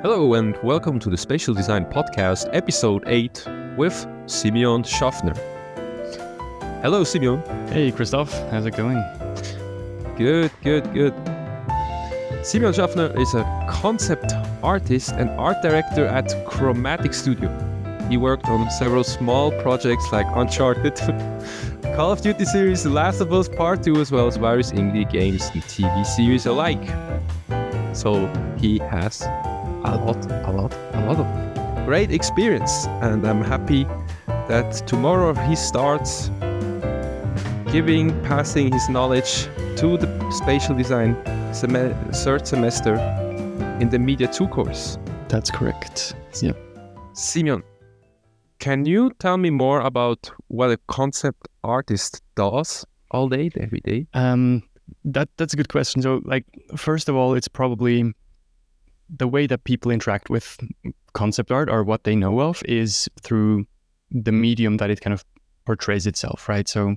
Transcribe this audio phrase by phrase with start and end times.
[0.00, 3.44] Hello and welcome to the Spatial Design Podcast, episode 8
[3.76, 5.34] with Simeon Schaffner.
[6.82, 7.42] Hello, Simeon.
[7.66, 8.32] Hey, Christoph.
[8.48, 9.02] How's it going?
[10.16, 11.12] Good, good, good.
[12.44, 17.48] Simeon Schaffner is a concept artist and art director at Chromatic Studio.
[18.08, 20.94] He worked on several small projects like Uncharted,
[21.96, 25.10] Call of Duty series, The Last of Us Part 2, as well as various indie
[25.10, 26.86] games and TV series alike.
[27.96, 28.28] So
[28.60, 29.26] he has
[29.94, 33.84] a lot, a lot, a lot of great experience, and I'm happy
[34.48, 36.30] that tomorrow he starts
[37.72, 39.44] giving, passing his knowledge
[39.76, 41.16] to the spatial design
[41.54, 42.96] sem- third semester
[43.80, 44.98] in the Media 2 course.
[45.28, 46.14] That's correct.
[46.42, 46.56] Yep.
[47.12, 47.62] Simeon,
[48.58, 54.06] can you tell me more about what a concept artist does all day, every day?
[54.14, 54.62] Um,
[55.04, 56.02] that that's a good question.
[56.02, 56.44] So, like,
[56.76, 58.12] first of all, it's probably
[59.08, 60.58] the way that people interact with
[61.12, 63.66] concept art or what they know of is through
[64.10, 65.24] the medium that it kind of
[65.66, 66.68] portrays itself, right?
[66.68, 66.96] So,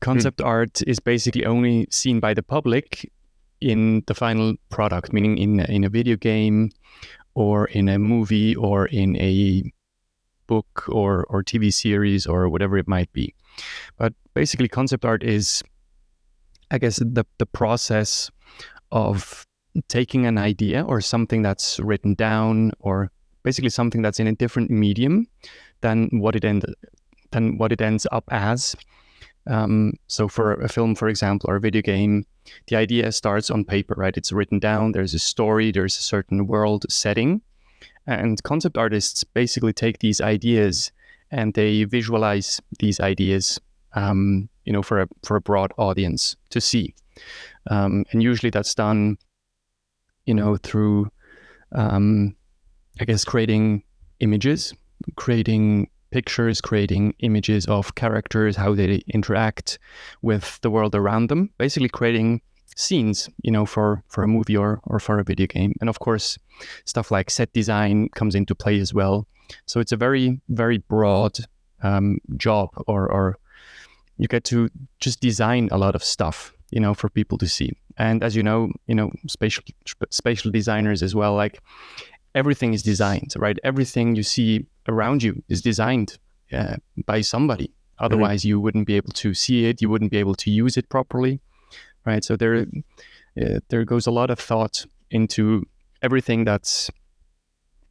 [0.00, 0.46] concept mm.
[0.46, 3.10] art is basically only seen by the public
[3.60, 6.70] in the final product, meaning in in a video game,
[7.34, 9.62] or in a movie, or in a
[10.46, 13.34] book, or or TV series, or whatever it might be.
[13.96, 15.62] But basically, concept art is,
[16.70, 18.30] I guess, the the process
[18.90, 19.46] of
[19.88, 23.10] taking an idea or something that's written down or
[23.42, 25.26] basically something that's in a different medium
[25.80, 26.64] than what it end,
[27.30, 28.76] than what it ends up as.
[29.46, 32.26] Um, so for a film, for example, or a video game,
[32.68, 34.16] the idea starts on paper, right?
[34.16, 34.92] It's written down.
[34.92, 35.70] There's a story.
[35.70, 37.42] There's a certain world setting,
[38.06, 40.92] and concept artists basically take these ideas
[41.30, 43.60] and they visualize these ideas,
[43.94, 46.94] um, you know, for a for a broad audience to see.
[47.70, 49.18] Um, and usually that's done
[50.26, 51.10] you know, through,
[51.72, 52.34] um,
[53.00, 53.82] I guess, creating
[54.20, 54.72] images,
[55.16, 59.78] creating pictures, creating images of characters, how they interact
[60.22, 62.40] with the world around them, basically creating
[62.76, 65.74] scenes, you know, for, for a movie or, or for a video game.
[65.80, 66.38] And of course,
[66.84, 69.26] stuff like set design comes into play as well.
[69.66, 71.36] So it's a very, very broad
[71.82, 73.38] um, job or, or
[74.16, 74.68] you get to
[75.00, 77.72] just design a lot of stuff, you know, for people to see.
[77.96, 79.64] And as you know, you know, spatial
[80.10, 81.60] spatial designers as well, like
[82.34, 83.58] everything is designed, right?
[83.62, 86.18] Everything you see around you is designed
[86.52, 87.66] uh, by somebody.
[87.66, 88.04] Mm-hmm.
[88.04, 88.48] Otherwise, mm-hmm.
[88.48, 89.80] you wouldn't be able to see it.
[89.80, 91.40] You wouldn't be able to use it properly,
[92.04, 92.24] right?
[92.24, 92.66] So there,
[93.40, 95.64] uh, there goes a lot of thought into
[96.02, 96.90] everything that's,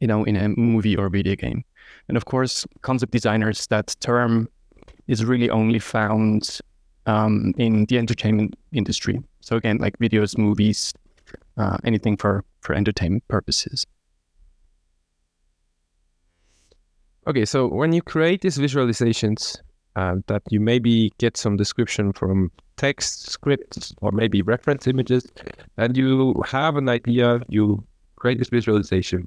[0.00, 1.64] you know, in a movie or video game.
[2.08, 3.66] And of course, concept designers.
[3.68, 4.48] That term
[5.06, 6.60] is really only found
[7.06, 9.22] um, in the entertainment industry.
[9.40, 10.92] So again, like videos, movies,
[11.56, 13.86] uh, anything for for entertainment purposes.
[17.26, 19.56] Okay, so when you create these visualizations,
[19.96, 25.26] uh, that you maybe get some description from text, scripts, or maybe reference images,
[25.76, 27.82] and you have an idea, you
[28.16, 29.26] create this visualization,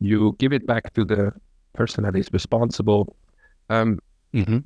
[0.00, 1.32] you give it back to the
[1.74, 3.14] person that is responsible.
[3.68, 3.98] Um,
[4.32, 4.58] mm-hmm.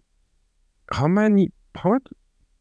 [0.92, 1.98] How many, how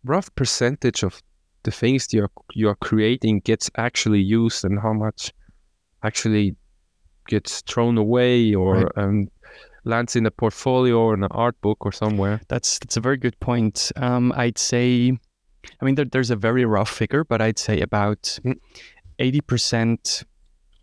[0.06, 1.22] rough percentage of
[1.64, 5.34] the things you're you're creating gets actually used and how much
[6.04, 6.56] actually
[7.28, 8.92] gets thrown away or right.
[8.96, 9.28] um,
[9.84, 12.42] lands in a portfolio or in an art book or somewhere?
[12.48, 13.92] That's that's a very good point.
[13.96, 15.18] Um, I'd say,
[15.82, 18.54] I mean, there, there's a very rough figure, but I'd say about hmm.
[19.20, 20.24] eighty percent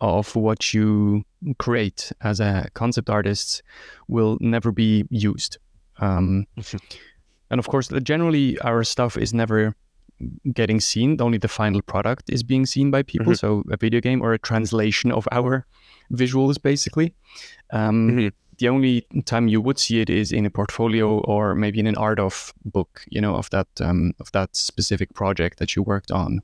[0.00, 1.24] of what you
[1.58, 3.62] create as a concept artist
[4.08, 5.58] will never be used.
[5.98, 6.46] Um,
[7.54, 9.76] and of course, generally, our stuff is never
[10.52, 11.20] getting seen.
[11.20, 13.32] Only the final product is being seen by people.
[13.32, 13.62] Mm-hmm.
[13.62, 15.64] So a video game or a translation of our
[16.12, 17.14] visuals, basically.
[17.70, 18.28] Um, mm-hmm.
[18.58, 21.96] The only time you would see it is in a portfolio or maybe in an
[21.96, 26.10] art of book, you know, of that um, of that specific project that you worked
[26.10, 26.40] on.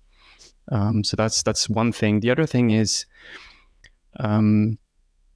[0.70, 2.20] Um, so that's that's one thing.
[2.20, 3.04] The other thing is
[4.20, 4.78] um,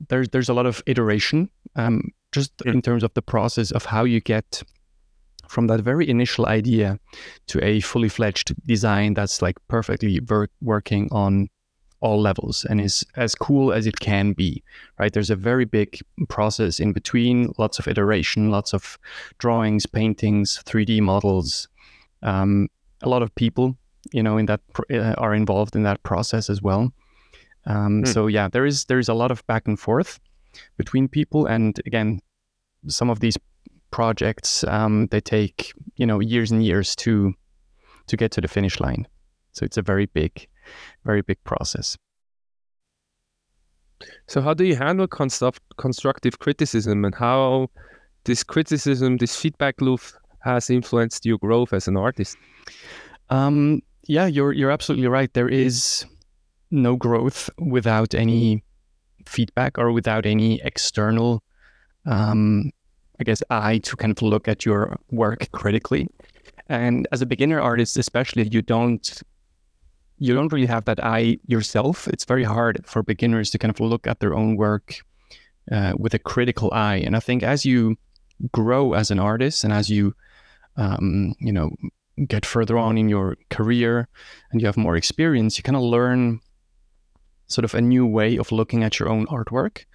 [0.08, 2.74] there's there's a lot of iteration, um, just mm.
[2.74, 4.62] in terms of the process of how you get
[5.48, 6.98] from that very initial idea
[7.46, 10.20] to a fully fledged design that's like perfectly
[10.60, 11.48] working on
[12.00, 14.62] all levels and is as cool as it can be
[14.98, 15.12] right?
[15.12, 15.98] There's a very big
[16.28, 18.98] process in between lots of iteration lots of
[19.38, 21.68] drawings paintings 3d models.
[22.22, 22.68] Um,
[23.02, 23.76] a lot of people
[24.12, 24.60] you know in that
[24.92, 26.92] uh, are involved in that process as well.
[27.66, 28.08] Um, mm.
[28.08, 30.20] so yeah there is there is a lot of back and forth
[30.76, 32.20] between people and again
[32.88, 33.38] some of these
[33.94, 37.32] projects um, they take you know years and years to
[38.08, 39.06] to get to the finish line.
[39.52, 40.48] So it's a very big,
[41.04, 41.96] very big process.
[44.26, 47.68] So how do you handle construct, constructive criticism and how
[48.24, 50.00] this criticism, this feedback loop
[50.40, 52.36] has influenced your growth as an artist?
[53.30, 55.32] Um, yeah, you're you're absolutely right.
[55.34, 56.04] There is
[56.72, 58.64] no growth without any
[59.24, 61.44] feedback or without any external,
[62.06, 62.72] um,
[63.24, 66.08] I guess, eye to kind of look at your work critically.
[66.68, 69.22] And as a beginner artist, especially, you don't
[70.18, 72.06] you don't really have that eye yourself.
[72.08, 74.96] It's very hard for beginners to kind of look at their own work
[75.72, 76.96] uh, with a critical eye.
[76.96, 77.96] And I think as you
[78.52, 80.14] grow as an artist and as you
[80.76, 81.70] um, you know
[82.28, 84.06] get further on in your career
[84.52, 86.40] and you have more experience, you kind of learn
[87.46, 89.86] sort of a new way of looking at your own artwork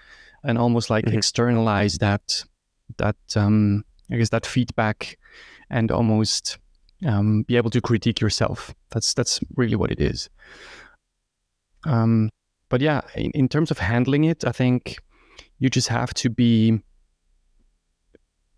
[0.44, 1.18] and almost like mm-hmm.
[1.18, 2.44] externalize that
[2.98, 5.18] that um, I guess that feedback
[5.70, 6.58] and almost
[7.06, 8.74] um, be able to critique yourself.
[8.92, 10.30] That's that's really what it is.
[11.86, 12.30] Um,
[12.70, 14.98] but yeah, in, in terms of handling it, I think
[15.60, 16.82] you just have to be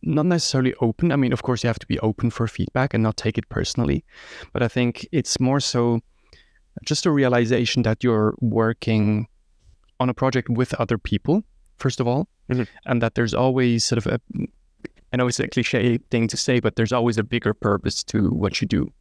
[0.03, 1.11] not necessarily open.
[1.11, 3.47] I mean, of course, you have to be open for feedback and not take it
[3.49, 4.03] personally.
[4.53, 6.01] But I think it's more so
[6.85, 9.27] just a realization that you're working
[9.99, 11.43] on a project with other people,
[11.81, 12.63] first of all, mm-hmm.
[12.85, 14.19] and that there's always sort of a,
[15.11, 18.29] I know it's a cliche thing to say, but there's always a bigger purpose to
[18.29, 18.91] what you do.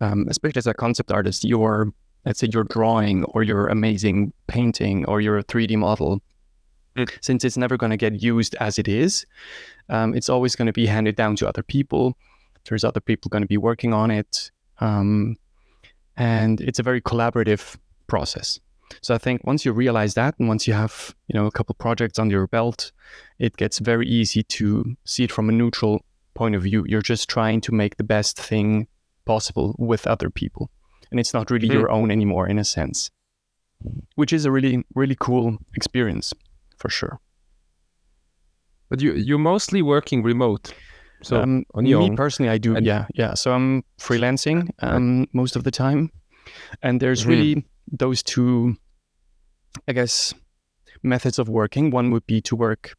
[0.00, 1.92] Um, especially as a concept artist, your,
[2.24, 6.20] let's say, your drawing or your amazing painting or your 3D model,
[6.96, 7.10] mm.
[7.20, 9.26] since it's never going to get used as it is,
[9.88, 12.16] um, it's always going to be handed down to other people.
[12.68, 14.50] There's other people going to be working on it.
[14.80, 15.36] Um,
[16.16, 17.76] and it's a very collaborative
[18.06, 18.58] process.
[19.02, 21.74] So I think once you realize that, and once you have you know a couple
[21.74, 22.92] projects under your belt,
[23.38, 26.04] it gets very easy to see it from a neutral
[26.34, 26.84] point of view.
[26.86, 28.86] You're just trying to make the best thing
[29.24, 30.70] possible with other people,
[31.10, 31.78] and it's not really mm-hmm.
[31.78, 33.10] your own anymore in a sense,
[34.14, 36.32] which is a really really cool experience
[36.76, 37.20] for sure.
[38.88, 40.74] But you you're mostly working remote.
[41.22, 42.16] So um, me own.
[42.16, 42.76] personally, I do.
[42.76, 43.34] And yeah, yeah.
[43.34, 46.10] So I'm freelancing um, most of the time,
[46.82, 47.30] and there's mm-hmm.
[47.30, 48.76] really those two,
[49.88, 50.34] I guess,
[51.02, 51.90] methods of working.
[51.90, 52.94] One would be to work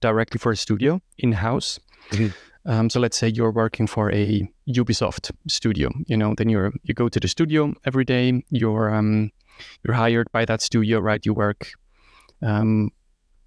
[0.00, 1.80] directly for a studio in house.
[2.10, 2.70] Mm-hmm.
[2.70, 5.90] Um, so let's say you're working for a Ubisoft studio.
[6.06, 8.42] You know, then you're you go to the studio every day.
[8.50, 9.30] You're um,
[9.82, 11.24] you're hired by that studio, right?
[11.24, 11.70] You work
[12.42, 12.90] um,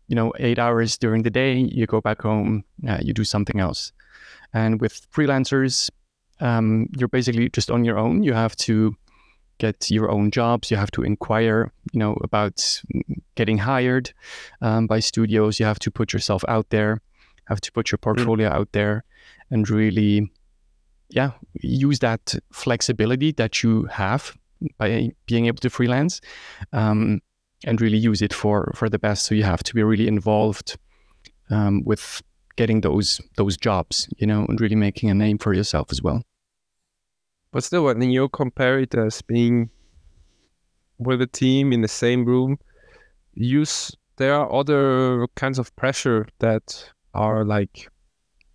[0.07, 3.61] you know, eight hours during the day, you go back home, uh, you do something
[3.61, 3.93] else.
[4.53, 5.89] And with freelancers,
[6.41, 8.23] um, you're basically just on your own.
[8.23, 8.95] You have to
[9.61, 10.71] get your own jobs.
[10.71, 12.81] You have to inquire, you know, about
[13.35, 14.11] getting hired
[14.61, 15.59] um, by studios.
[15.59, 16.99] You have to put yourself out there,
[17.45, 18.03] have to put your mm.
[18.03, 18.53] portfolio mm.
[18.53, 19.03] out there,
[19.51, 20.31] and really,
[21.09, 21.31] yeah,
[21.61, 24.35] use that flexibility that you have
[24.77, 26.21] by being able to freelance.
[26.73, 27.21] Um,
[27.63, 29.25] and really use it for for the best.
[29.27, 30.79] So you have to be really involved
[31.51, 32.23] um, with
[32.55, 36.23] getting those those jobs, you know, and really making a name for yourself as well.
[37.51, 39.69] But still, when you compare it as being
[40.97, 42.57] with a team in the same room,
[43.33, 47.89] use there are other kinds of pressure that are like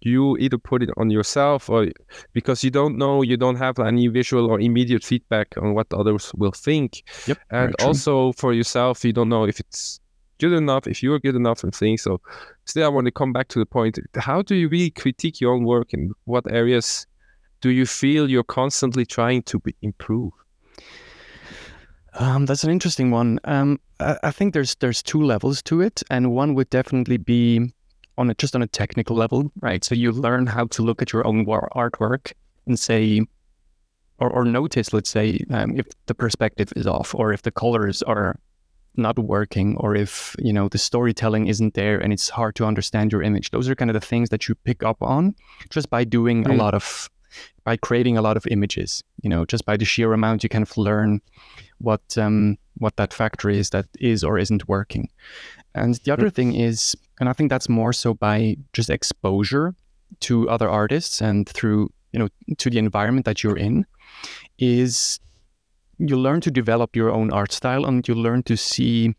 [0.00, 1.88] you either put it on yourself or
[2.32, 6.32] because you don't know you don't have any visual or immediate feedback on what others
[6.36, 7.02] will think.
[7.26, 9.98] Yep, and also for yourself you don't know if it's
[10.38, 12.02] good enough if you're good enough and things.
[12.02, 12.20] So
[12.64, 13.98] still i want to come back to the point.
[14.16, 17.06] How do you really critique your own work and what areas
[17.60, 20.32] do you feel you're constantly trying to be, improve
[22.18, 23.38] um, that's an interesting one.
[23.44, 27.74] Um, I, I, think there's there's two levels to it, and one would definitely be
[28.18, 29.84] on a, just on a technical level, right?
[29.84, 32.32] So you learn how to look at your own artwork
[32.66, 33.20] and say,
[34.18, 38.02] or, or notice, let's say, um, if the perspective is off, or if the colors
[38.02, 38.38] are
[38.96, 43.12] not working, or if you know the storytelling isn't there and it's hard to understand
[43.12, 43.50] your image.
[43.50, 45.34] Those are kind of the things that you pick up on
[45.68, 46.50] just by doing mm.
[46.50, 47.10] a lot of,
[47.64, 49.02] by creating a lot of images.
[49.22, 51.20] You know, just by the sheer amount, you kind of learn
[51.78, 55.08] what um, what that factor is that is or isn't working.
[55.74, 59.74] And the other thing is, and I think that's more so by just exposure
[60.20, 63.84] to other artists and through, you know, to the environment that you're in,
[64.58, 65.20] is
[65.98, 69.14] you learn to develop your own art style and you learn to see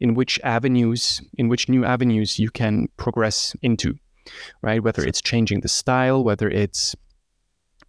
[0.00, 3.98] in which avenues, in which new avenues you can progress into,
[4.62, 4.82] right?
[4.82, 6.94] Whether it's changing the style, whether it's,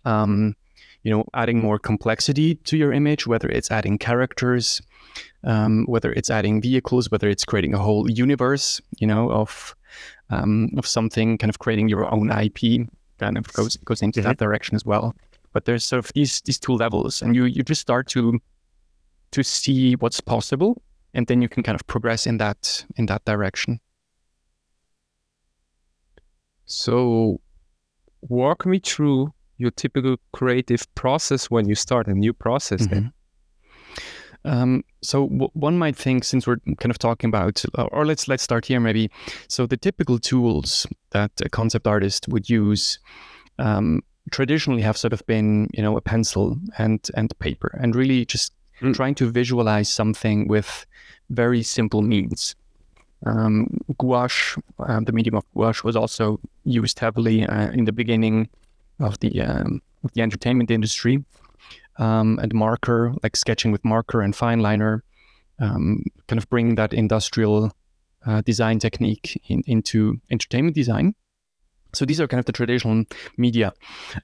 [0.06, 0.56] um,
[1.04, 4.82] you know, adding more complexity to your image, whether it's adding characters,
[5.44, 9.76] um, whether it's adding vehicles, whether it's creating a whole universe, you know, of
[10.30, 12.88] um, of something, kind of creating your own IP,
[13.20, 14.30] kind of goes goes into mm-hmm.
[14.30, 15.16] that direction as well.
[15.52, 18.40] But there's sort of these these two levels, and you you just start to
[19.32, 20.82] to see what's possible
[21.14, 23.80] and then you can kind of progress in that in that direction.
[26.66, 27.40] So,
[28.22, 32.82] walk me through your typical creative process when you start a new process.
[32.82, 32.94] Mm-hmm.
[32.94, 33.14] Then.
[34.46, 38.28] Um, so w- one might think, since we're kind of talking about, uh, or let's
[38.28, 39.10] let's start here maybe.
[39.48, 43.00] So the typical tools that a concept artist would use
[43.60, 48.26] um, traditionally have sort of been, you know, a pencil and and paper, and really
[48.26, 48.94] just mm.
[48.94, 50.86] trying to visualize something with
[51.30, 52.56] very simple means.
[53.26, 58.50] Um, gouache, uh, the medium of gouache, was also used heavily uh, in the beginning
[59.00, 61.24] of the um, of the entertainment industry
[61.98, 65.04] um, and marker, like sketching with marker and fine liner,
[65.60, 67.72] um, kind of bringing that industrial
[68.26, 71.16] uh, design technique in, into entertainment design.
[71.94, 73.04] So these are kind of the traditional
[73.38, 73.74] media.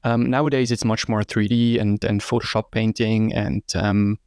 [0.04, 4.18] Um, nowadays, it's much more 3D and and Photoshop painting and um,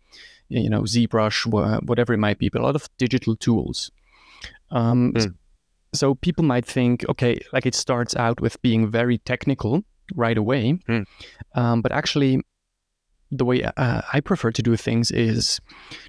[0.48, 1.46] you know ZBrush,
[1.84, 3.90] whatever it might be, but a lot of digital tools.
[4.70, 5.34] Mm.
[5.94, 9.84] So people might think, okay, like it starts out with being very technical
[10.14, 11.04] right away, mm.
[11.54, 12.40] um, but actually
[13.30, 15.58] the way uh, I prefer to do things is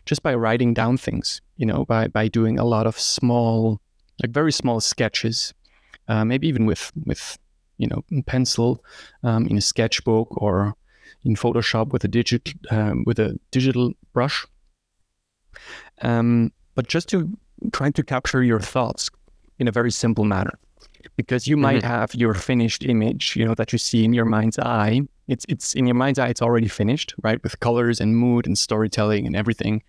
[0.05, 3.79] just by writing down things, you know, by, by doing a lot of small,
[4.21, 5.53] like very small sketches,
[6.09, 7.39] uh, maybe even with, with,
[7.77, 8.83] you know, pencil
[9.23, 10.75] um, in a sketchbook or
[11.23, 14.45] in Photoshop with a digit, um, with a digital brush.
[16.01, 17.29] Um, but just to
[17.71, 19.09] trying to capture your thoughts
[19.59, 20.59] in a very simple manner
[21.15, 21.87] because you might mm-hmm.
[21.87, 25.01] have your finished image, you know, that you see in your mind's eye.
[25.27, 27.41] It's it's in your mind's eye, it's already finished, right?
[27.43, 29.83] With colors and mood and storytelling and everything.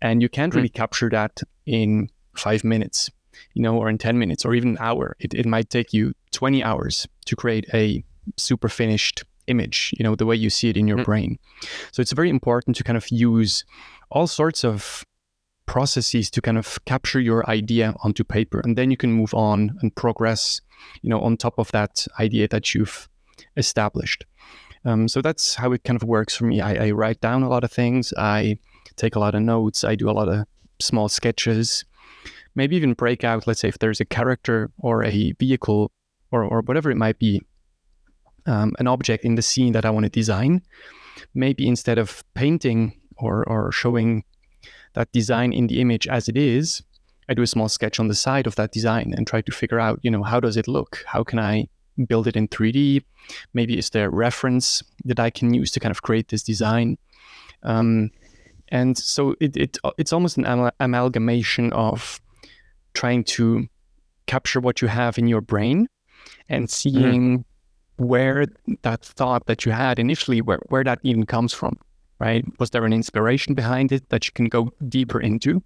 [0.00, 0.58] And you can't mm-hmm.
[0.58, 3.10] really capture that in five minutes,
[3.54, 5.16] you know, or in 10 minutes or even an hour.
[5.18, 8.04] It, it might take you 20 hours to create a
[8.36, 11.04] super finished image, you know, the way you see it in your mm-hmm.
[11.04, 11.38] brain.
[11.92, 13.64] So it's very important to kind of use
[14.10, 15.04] all sorts of
[15.66, 18.60] processes to kind of capture your idea onto paper.
[18.60, 20.60] And then you can move on and progress
[21.02, 23.08] you know on top of that idea that you've
[23.56, 24.24] established.
[24.84, 26.60] Um, so that's how it kind of works for me.
[26.60, 28.12] I, I, write down a lot of things.
[28.18, 28.58] I
[28.96, 29.82] take a lot of notes.
[29.82, 30.44] I do a lot of
[30.78, 31.86] small sketches.
[32.54, 35.90] Maybe even break out let's say if there's a character or a vehicle
[36.30, 37.40] or, or whatever it might be
[38.46, 40.62] um, an object in the scene that i want to design.
[41.34, 44.24] Maybe instead of painting or, or showing
[44.94, 46.82] that design in the image as it is,
[47.28, 49.80] I do a small sketch on the side of that design and try to figure
[49.80, 51.04] out, you know, how does it look?
[51.06, 51.68] How can I
[52.06, 53.02] build it in 3D?
[53.54, 56.98] Maybe is there a reference that I can use to kind of create this design?
[57.62, 58.10] Um,
[58.68, 62.20] and so it, it it's almost an am- amalgamation of
[62.92, 63.66] trying to
[64.26, 65.86] capture what you have in your brain
[66.48, 67.44] and seeing mm.
[67.96, 68.46] where
[68.82, 71.78] that thought that you had initially where, where that even comes from
[72.24, 72.44] right?
[72.58, 75.62] Was there an inspiration behind it that you can go deeper into?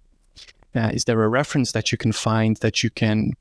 [0.75, 3.31] Uh, is there a reference that you can find that you can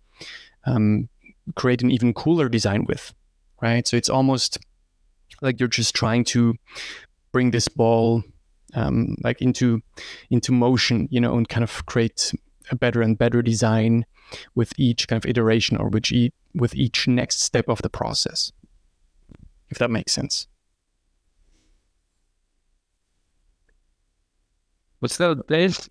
[0.66, 1.08] um,
[1.56, 3.12] create an even cooler design with,
[3.60, 3.88] right?
[3.88, 4.58] So it's almost
[5.42, 6.54] like you're just trying to
[7.32, 8.22] bring this ball
[8.74, 9.82] um, like into
[10.30, 12.32] into motion, you know, and kind of create
[12.70, 14.06] a better and better design
[14.54, 18.52] with each kind of iteration or with each, with each next step of the process.
[19.70, 20.46] If that makes sense.
[25.00, 25.88] But still, there's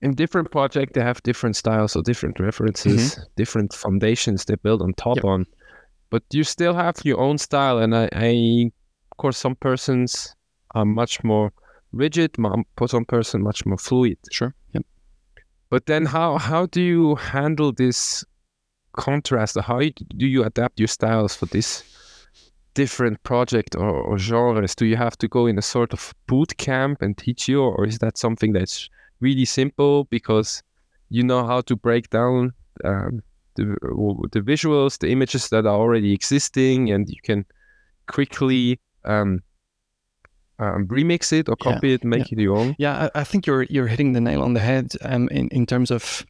[0.00, 3.22] in different projects they have different styles or different references, mm-hmm.
[3.36, 5.24] different foundations they build on top yep.
[5.24, 5.46] on.
[6.10, 8.70] But you still have your own style, and I, I,
[9.10, 10.34] of course, some persons
[10.74, 11.52] are much more
[11.92, 12.36] rigid,
[12.86, 14.18] some person much more fluid.
[14.30, 14.54] Sure.
[14.72, 14.86] Yep.
[15.70, 18.24] But then, how how do you handle this
[18.92, 19.58] contrast?
[19.60, 21.82] How do you adapt your styles for this
[22.78, 24.76] different project or, or, genres?
[24.76, 27.84] Do you have to go in a sort of boot camp and teach you, or
[27.84, 28.88] is that something that's
[29.20, 30.62] really simple because
[31.10, 32.52] you know how to break down
[32.84, 33.20] um,
[33.56, 33.64] the,
[34.30, 37.44] the visuals, the images that are already existing, and you can
[38.06, 39.42] quickly um,
[40.60, 42.38] um, remix it or copy yeah, it, make yeah.
[42.38, 42.76] it your own?
[42.78, 45.66] Yeah, I, I, think you're you're hitting the nail on the head um, in in
[45.66, 46.24] terms of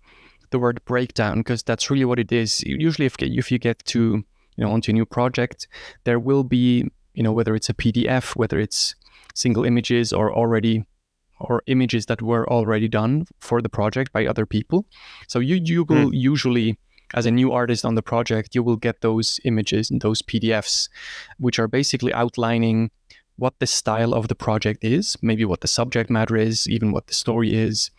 [0.51, 2.63] the word breakdown because that's really what it is.
[2.65, 4.25] Usually, if if you get to
[4.59, 5.69] you know onto a new project,
[6.05, 6.85] there will be
[7.15, 8.95] you know whether it's a PDF, whether it's
[9.35, 10.85] single images or already
[11.41, 14.85] or images that were already done for the project by other people.
[15.29, 16.21] So you you will mm.
[16.33, 16.79] usually
[17.15, 20.89] as a new artist on the project, you will get those images and those PDFs,
[21.39, 22.91] which are basically outlining
[23.37, 27.07] what the style of the project is, maybe what the subject matter is, even what
[27.07, 27.91] the story is,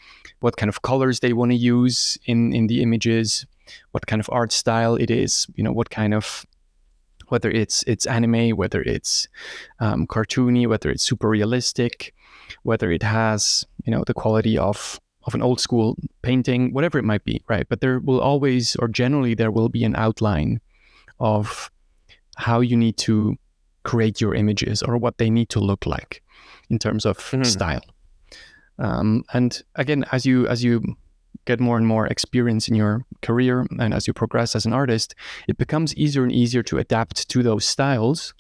[0.42, 3.46] what kind of colors they want to use in, in the images,
[3.92, 6.46] what kind of art style it is, you know, what kind of
[7.30, 9.28] whether it's it's anime, whether it's
[9.80, 12.14] um, cartoony, whether it's super realistic,
[12.64, 17.04] whether it has you know the quality of of an old school painting, whatever it
[17.04, 17.68] might be, right?
[17.70, 20.60] But there will always, or generally, there will be an outline
[21.20, 21.70] of
[22.38, 23.36] how you need to
[23.84, 26.24] create your images or what they need to look like
[26.70, 27.46] in terms of Mhm.
[27.46, 27.84] style.
[28.80, 30.82] Um, and again, as you as you
[31.50, 35.16] get more and more experience in your career and as you progress as an artist,
[35.48, 38.34] it becomes easier and easier to adapt to those styles,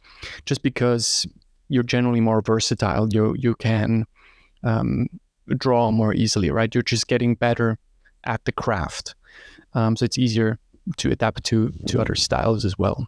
[0.45, 1.27] just because
[1.69, 3.07] you're generally more versatile.
[3.11, 4.05] You you can
[4.63, 5.07] um,
[5.57, 6.73] draw more easily, right?
[6.73, 7.77] You're just getting better
[8.23, 9.15] at the craft,
[9.73, 10.59] um, so it's easier
[10.97, 13.07] to adapt to to other styles as well.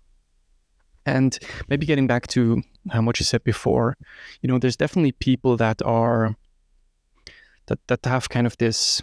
[1.06, 3.98] And maybe getting back to um, what you said before,
[4.42, 6.36] you know, there's definitely people that are
[7.68, 9.02] that that have kind of this,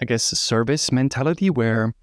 [0.00, 1.94] I guess, service mentality where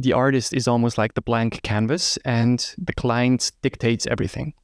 [0.00, 4.54] the artist is almost like the blank canvas and the client dictates everything,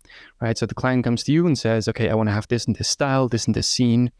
[0.40, 0.56] right?
[0.56, 2.76] So the client comes to you and says, okay, I want to have this and
[2.76, 4.12] this style, this and this scene,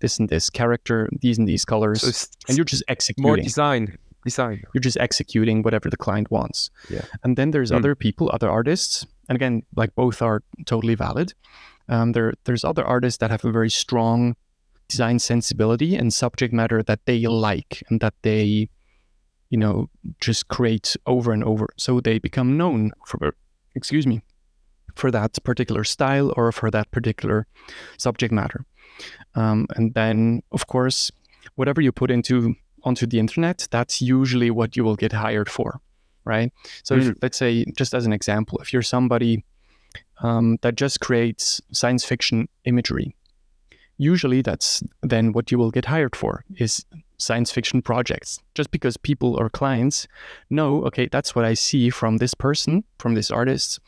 [0.00, 3.22] this and this character, these and these colors, So and you're just executing.
[3.28, 3.98] more design.
[4.24, 4.62] Design.
[4.72, 6.70] you're just executing whatever the client wants.
[6.88, 7.02] Yeah.
[7.24, 7.76] And then there's Hmm.
[7.76, 11.34] other people, other artists, and again, like both are totally valid.
[11.88, 14.36] Um, there, there's other artists that have a very strong
[14.92, 18.68] design sensibility and subject matter that they like and that they,
[19.50, 19.88] you know,
[20.20, 21.66] just create over and over.
[21.78, 23.34] So they become known for,
[23.74, 24.20] excuse me,
[24.94, 27.46] for that particular style or for that particular
[27.96, 28.64] subject matter.
[29.34, 31.10] Um, and then, of course,
[31.54, 35.80] whatever you put into onto the internet, that's usually what you will get hired for,
[36.24, 36.52] right?
[36.84, 39.44] So, if, let's say, just as an example, if you're somebody
[40.22, 43.14] um, that just creates science fiction imagery,
[43.98, 46.84] usually that's then what you will get hired for is
[47.18, 48.40] science fiction projects.
[48.54, 50.08] Just because people or clients
[50.50, 53.78] know okay that's what i see from this person from this artist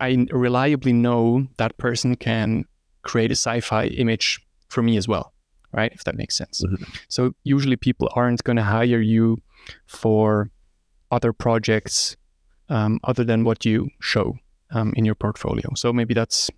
[0.00, 2.64] i reliably know that person can
[3.02, 5.32] create a sci-fi image for me as well
[5.76, 5.92] right?
[5.92, 6.62] If that makes sense.
[6.64, 6.86] Mhm.
[7.08, 9.38] so usually people aren't going to hire you
[9.86, 10.50] for
[11.10, 12.16] other projects
[12.68, 14.38] um, other than what you show
[14.70, 15.74] um, in your portfolio.
[15.74, 16.50] So maybe that's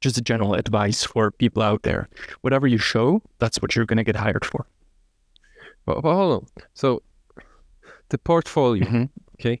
[0.00, 2.08] just a general advice for people out there
[2.40, 4.66] whatever you show that's what you're going to get hired for
[5.86, 6.46] but hold on.
[6.74, 7.02] So
[8.10, 8.84] the portfolio.
[8.84, 9.08] Mhm.
[9.40, 9.60] Okay.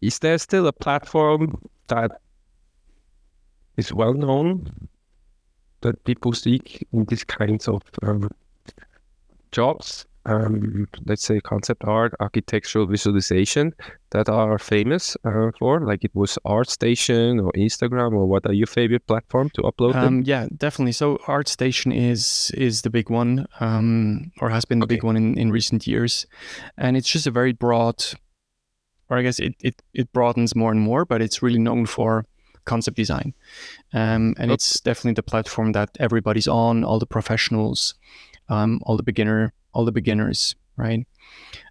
[0.00, 2.10] Is there still a platform that
[3.76, 4.88] is well known
[5.80, 8.30] that people seek in these kinds of um,
[9.52, 10.06] jobs?
[10.24, 13.74] Um, let's say concept art, architectural visualization
[14.10, 18.68] that are famous uh, for, like it was ArtStation or Instagram, or what are your
[18.68, 20.04] favorite platform to upload them?
[20.04, 20.92] Um, yeah, definitely.
[20.92, 25.36] So ArtStation is is the big one, um, or has been the big one in,
[25.36, 26.26] in recent years,
[26.76, 28.04] and it's just a very broad,
[29.08, 32.26] or I guess it, it it broadens more and more, but it's really known for
[32.64, 33.34] concept design,
[33.92, 34.54] um, and Okay.
[34.54, 37.94] it's definitely the platform that everybody's on, all the professionals,
[38.48, 41.06] um, all the beginner, all the beginners, right?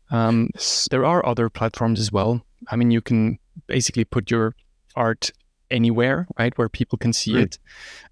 [0.10, 0.50] Um,
[0.90, 2.42] there are other platforms as well.
[2.70, 4.56] I mean, you can basically put your
[4.96, 5.32] art
[5.70, 7.42] anywhere, right, where people can see Mm.
[7.44, 7.60] it.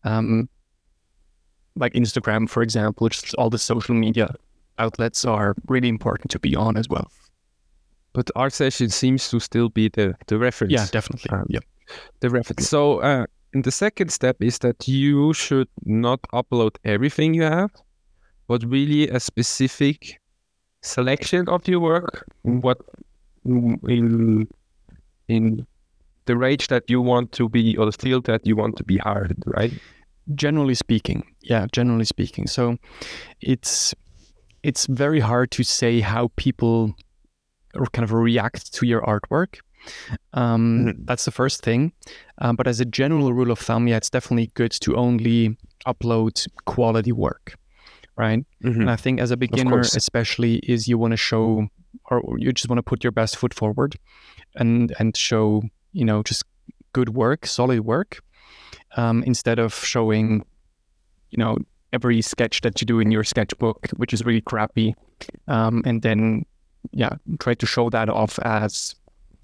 [0.04, 0.50] Um,
[1.76, 4.34] like Instagram, for example, just all the social media
[4.78, 7.12] outlets are really important to be on as well.
[8.14, 10.74] But ArtStation seems to still be the, the reference.
[10.74, 11.30] Yeah, definitely.
[11.32, 11.60] Um, yeah.
[12.22, 12.68] the reference.
[12.68, 17.72] So, uh, and the second step is that you should not upload everything you have,
[18.50, 20.20] but really a specific
[20.82, 22.26] selection of your work.
[22.42, 22.78] What
[23.46, 24.48] in
[25.28, 25.66] in
[26.26, 28.98] the range that you want to be, or the field that you want to be
[28.98, 29.74] hired, right?
[30.36, 32.48] Generally speaking, yeah, generally speaking.
[32.48, 32.78] So
[33.42, 33.96] it's
[34.64, 36.94] it's very hard to say how people
[37.94, 39.60] kind of react to your artwork.
[40.34, 41.06] Um, Mhm.
[41.08, 41.92] That's the first thing.
[42.42, 46.48] Um, but as a general rule of thumb, yeah, it's definitely good to only upload
[46.66, 47.56] quality work,
[48.20, 48.46] right?
[48.82, 51.68] And I think as a beginner, especially, is you want to show,
[52.12, 53.96] or you just want to put your best foot forward,
[54.56, 56.44] and and show, you know, just
[56.94, 58.20] good work, solid work,
[58.98, 60.46] um, instead of showing,
[61.32, 61.58] you know,
[61.94, 64.96] every sketch that you do in your sketchbook, which is really crappy,
[65.48, 66.46] um, and then,
[66.92, 68.96] yeah, try to show that off as,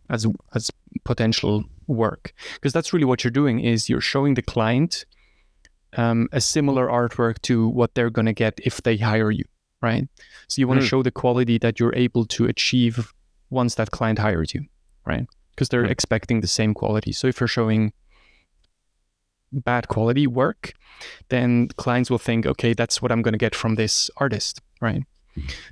[0.09, 0.69] as as
[1.03, 5.05] potential work, because that's really what you're doing is you're showing the client
[5.97, 9.45] um, a similar artwork to what they're going to get if they hire you,
[9.81, 10.07] right?
[10.47, 10.89] So you want to Mm.
[10.89, 13.13] show the quality that you're able to achieve
[13.49, 14.65] once that client hires you,
[15.05, 15.25] right?
[15.51, 15.91] Because they're Mm.
[15.91, 17.11] expecting the same quality.
[17.11, 17.93] So if you're showing
[19.51, 20.73] bad quality work,
[21.29, 25.03] then clients will think, okay, that's what I'm going to get from this artist, right?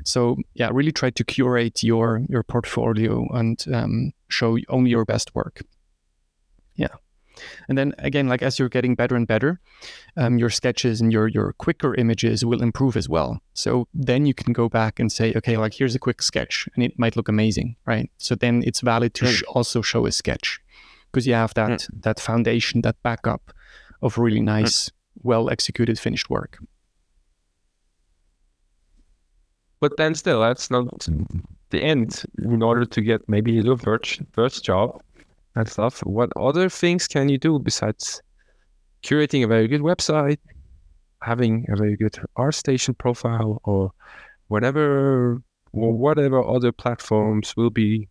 [0.03, 5.33] So yeah, really try to curate your your portfolio and um, show only your best
[5.35, 5.61] work.
[6.75, 6.95] Yeah,
[7.67, 9.59] And then again, like as you're getting better and better,
[10.17, 13.41] um, your sketches and your your quicker images will improve as well.
[13.53, 16.83] So then you can go back and say, okay, like here's a quick sketch, and
[16.83, 18.09] it might look amazing, right?
[18.17, 20.59] So then it's valid to sh- also show a sketch
[21.11, 22.01] because you have that mm.
[22.01, 23.53] that foundation, that backup
[24.01, 24.91] of really nice, mm.
[25.23, 26.59] well executed finished work.
[29.79, 31.07] But then still, that's not
[31.71, 32.23] the end.
[32.41, 35.01] In order to get maybe your first first job,
[35.55, 35.99] and stuff.
[35.99, 38.21] What other things can you do besides
[39.03, 40.39] curating a very good website,
[41.21, 43.91] having a very good ArtStation profile, or
[44.47, 45.41] whatever,
[45.73, 48.07] or whatever other platforms will be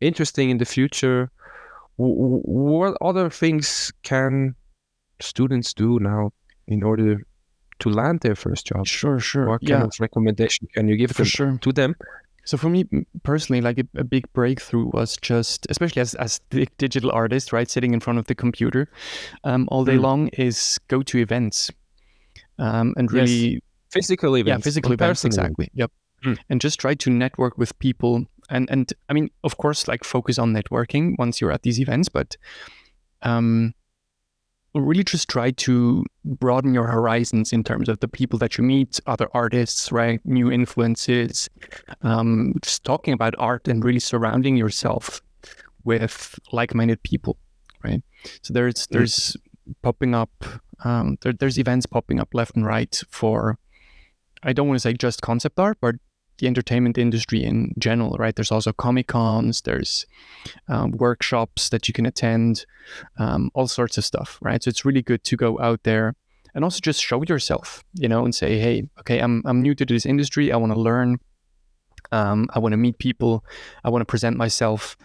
[0.00, 1.30] interesting in the future?
[1.96, 4.54] What other things can
[5.20, 6.32] students do now
[6.66, 7.26] in order
[7.80, 8.86] to land their first job?
[8.86, 9.48] Sure, sure.
[9.48, 9.84] What kind yeah.
[9.84, 11.58] of recommendation can you give them, sure.
[11.58, 11.94] to them?
[12.44, 12.86] So for me
[13.22, 17.70] personally, like a, a, big breakthrough was just, especially as as the digital artist, right,
[17.70, 18.88] sitting in front of the computer
[19.44, 20.02] um, all day mm.
[20.02, 21.70] long, is go to events
[22.58, 23.60] um, and really yes.
[23.90, 25.70] physical events, yeah, physical events, exactly.
[25.74, 25.90] Yep,
[26.24, 26.38] mm.
[26.48, 30.38] and just try to network with people, and and I mean, of course, like focus
[30.38, 32.36] on networking once you're at these events, but
[33.22, 33.74] um,
[34.74, 39.00] really just try to broaden your horizons in terms of the people that you meet,
[39.06, 40.20] other artists, right?
[40.24, 41.48] New influences,
[42.02, 45.20] um, just talking about art and really surrounding yourself
[45.84, 47.36] with like-minded people,
[47.82, 48.02] right?
[48.42, 49.36] So there's there's
[49.82, 50.30] popping up
[50.84, 53.58] um, there, there's events popping up left and right for
[54.42, 55.96] I don't want to say just concept art, but
[56.40, 58.34] the entertainment industry in general, right?
[58.34, 60.06] There's also comic cons, there's
[60.68, 62.66] um, workshops that you can attend,
[63.18, 64.62] um, all sorts of stuff, right?
[64.62, 66.14] So it's really good to go out there
[66.54, 69.84] and also just show yourself, you know, and say, hey, okay, I'm I'm new to
[69.84, 70.52] this industry.
[70.52, 71.18] I want to learn.
[72.12, 73.44] Um, I want to meet people.
[73.84, 74.96] I want to present myself.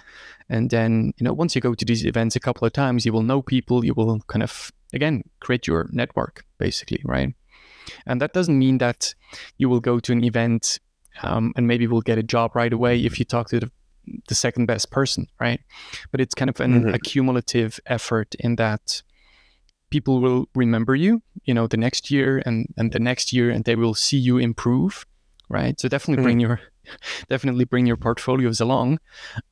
[0.49, 3.13] And then, you know, once you go to these events a couple of times, you
[3.13, 3.85] will know people.
[3.85, 7.35] You will kind of again create your network, basically, right?
[8.07, 9.13] And that doesn't mean that
[9.57, 10.79] you will go to an event
[11.23, 13.71] um, and maybe we'll get a job right away if you talk to the,
[14.27, 15.61] the second best person, right?
[16.11, 16.93] But it's kind of an mm-hmm.
[16.93, 19.01] accumulative effort in that
[19.89, 23.65] people will remember you, you know, the next year and and the next year, and
[23.65, 25.05] they will see you improve,
[25.49, 25.79] right?
[25.79, 26.23] So definitely mm-hmm.
[26.23, 26.59] bring your
[27.29, 28.99] definitely bring your portfolios along.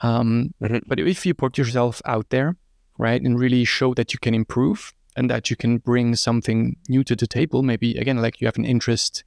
[0.01, 0.79] Um, mm-hmm.
[0.87, 2.55] But if you put yourself out there,
[2.97, 7.03] right, and really show that you can improve, and that you can bring something new
[7.03, 7.63] to the table.
[7.63, 9.23] Maybe again, like you have an interest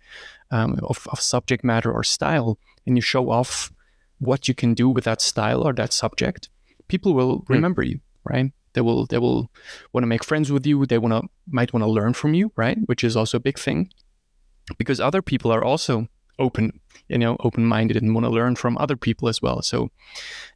[0.50, 3.72] um, of, of subject matter or style, and you show off
[4.18, 6.48] what you can do with that style or that subject.
[6.88, 7.52] People will hmm.
[7.52, 8.52] remember you, right?
[8.72, 9.50] They will they will
[9.92, 10.85] want to make friends with you.
[10.87, 12.78] They want to might want to learn from you, right?
[12.87, 13.90] Which is also a big thing,
[14.78, 18.76] because other people are also open, you know, open minded and want to learn from
[18.76, 19.62] other people as well.
[19.62, 19.90] So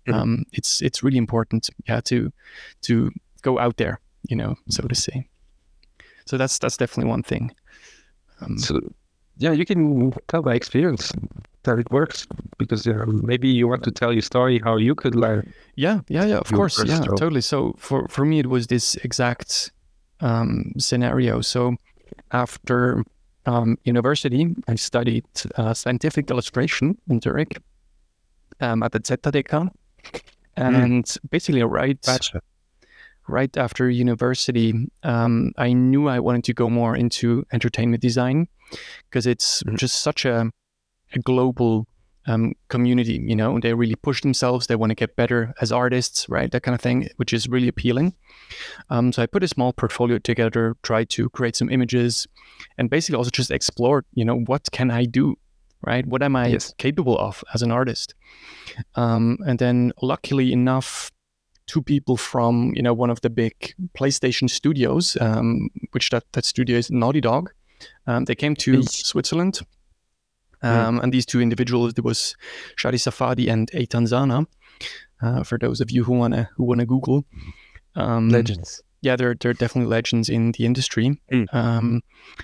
[0.06, 0.14] hmm.
[0.14, 2.32] um, it's it's really important, yeah, to
[2.82, 3.10] to
[3.42, 5.28] go out there you know, so to say.
[6.26, 7.52] So that's that's definitely one thing.
[8.40, 8.80] Um, so
[9.40, 11.12] yeah, you can tell by experience
[11.62, 12.26] that it works
[12.58, 15.52] because you know, maybe you want to tell your story how you could learn.
[15.76, 16.38] Yeah, yeah, yeah.
[16.38, 17.16] Of course, yeah, job.
[17.16, 17.40] totally.
[17.40, 19.72] So for for me, it was this exact
[20.20, 21.40] um, scenario.
[21.40, 21.76] So
[22.32, 23.02] after
[23.46, 25.24] um, university, I studied
[25.56, 27.58] uh, scientific illustration in Zurich
[28.60, 29.70] um, at the ZHDK, hmm.
[30.56, 31.30] and mm.
[31.30, 32.00] basically, right.
[32.02, 32.42] Gotcha
[33.28, 38.48] right after university, um, I knew I wanted to go more into entertainment design
[39.08, 39.76] because it's mm-hmm.
[39.76, 40.50] just such a,
[41.12, 41.86] a global
[42.26, 43.20] um, community.
[43.22, 44.66] You know, they really push themselves.
[44.66, 46.50] They want to get better as artists, right?
[46.50, 48.14] That kind of thing, which is really appealing.
[48.90, 52.26] Um, so I put a small portfolio together, tried to create some images,
[52.78, 54.04] and basically also just explored.
[54.14, 55.36] You know, what can I do?
[55.82, 56.06] Right?
[56.06, 56.74] What am I yes.
[56.76, 58.14] capable of as an artist?
[58.96, 61.10] Um, and then, luckily enough,
[61.70, 66.44] two people from you know one of the big PlayStation studios, um, which that that
[66.44, 67.50] studio is Naughty Dog.
[68.06, 69.60] Um, they came to Switzerland,
[70.62, 72.36] um, and these two individuals there was
[72.76, 74.46] Shaddy Safadi and Eytan Zana.
[75.22, 77.24] Uh, for those of you who wanna who wanna Google,
[77.94, 78.82] um, legends.
[79.02, 81.20] Yeah, they're they're definitely legends in the industry.
[81.32, 82.00] Mm.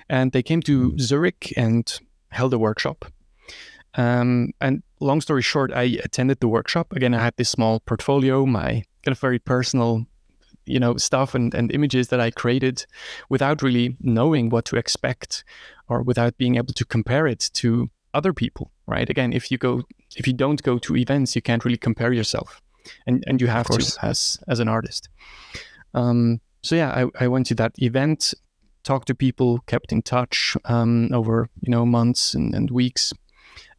[0.08, 3.04] and they came to Zurich and held a workshop.
[3.96, 6.92] Um, and long story short, I attended the workshop.
[6.92, 10.06] Again, I had this small portfolio, my kind of very personal
[10.68, 12.84] you know stuff and, and images that i created
[13.28, 15.44] without really knowing what to expect
[15.88, 19.08] or without being able to compare it to other people right?
[19.10, 19.82] Again if you go
[20.16, 22.60] if you don't go to events you can't really compare yourself.
[23.06, 25.08] And and you have to as as an artist.
[25.94, 28.34] Um, so yeah I, I went to that event
[28.84, 33.12] talked to people kept in touch um, over you know months and, and weeks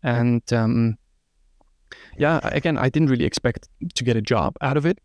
[0.07, 0.97] and um,
[2.17, 4.99] yeah, again, I didn't really expect to get a job out of it.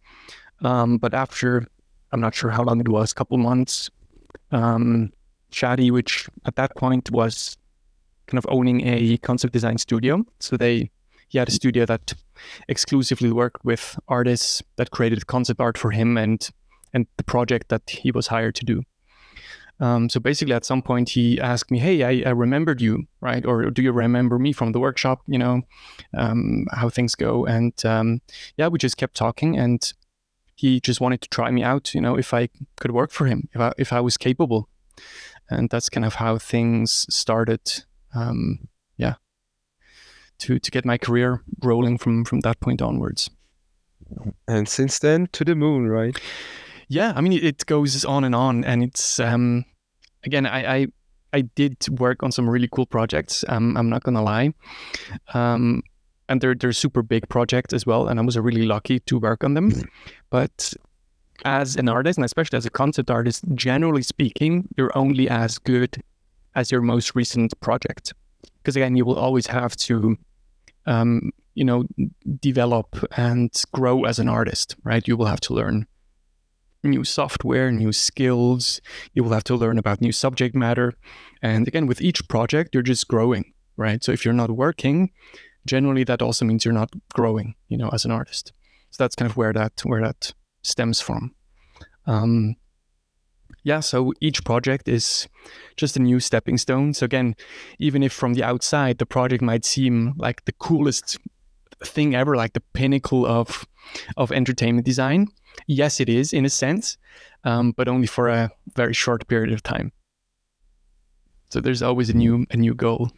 [0.62, 1.66] Um, but after
[2.12, 3.90] I'm not sure how long it was, a couple months.
[4.52, 5.12] Um,
[5.90, 7.56] which at that point was
[8.26, 10.24] kind of owning a concept design studio.
[10.38, 10.90] So they
[11.28, 12.14] he had a studio that
[12.68, 16.48] exclusively worked with artists that created concept art for him and
[16.94, 18.82] and the project that he was hired to do.
[19.82, 23.44] Um, so basically, at some point, he asked me, "Hey, I, I, remembered you, right?
[23.44, 25.22] Or do you remember me from the workshop?
[25.26, 25.62] You know,
[26.16, 28.20] um, how things go?" And um,
[28.56, 29.92] yeah, we just kept talking, and
[30.54, 31.94] he just wanted to try me out.
[31.94, 34.68] You know, if I could work for him, if I if I was capable,
[35.50, 37.84] and that's kind of how things started.
[38.14, 39.14] Um, yeah,
[40.38, 43.30] to to get my career rolling from from that point onwards.
[44.46, 46.16] And since then, to the moon, right?
[46.88, 49.64] Yeah, I mean, it goes on and on, and it's um,
[50.24, 50.86] again, I, I
[51.32, 53.44] I did work on some really cool projects.
[53.48, 54.52] Um, I'm not gonna lie,
[55.34, 55.82] um,
[56.28, 59.44] and they're they're super big projects as well, and I was really lucky to work
[59.44, 59.70] on them.
[59.70, 59.88] Mm-hmm.
[60.30, 60.74] But
[61.44, 66.02] as an artist, and especially as a concept artist, generally speaking, you're only as good
[66.54, 68.12] as your most recent project,
[68.62, 70.16] because again, you will always have to,
[70.86, 71.84] um, you know,
[72.40, 75.08] develop and grow as an artist, right?
[75.08, 75.86] You will have to learn
[76.82, 78.80] new software, new skills.
[79.14, 80.94] You will have to learn about new subject matter.
[81.42, 84.02] And again, with each project, you're just growing, right?
[84.02, 85.10] So if you're not working,
[85.66, 88.52] generally that also means you're not growing, you know, as an artist.
[88.90, 91.34] So that's kind of where that where that stems from.
[92.06, 92.56] Um,
[93.64, 95.28] yeah, so each project is
[95.76, 96.94] just a new stepping stone.
[96.94, 97.36] So again,
[97.78, 101.16] even if from the outside the project might seem like the coolest
[101.84, 103.66] thing ever, like the pinnacle of
[104.16, 105.28] of entertainment design,
[105.66, 106.98] yes, it is in a sense,
[107.44, 109.92] um, but only for a very short period of time.
[111.50, 113.10] So there's always a new a new goal.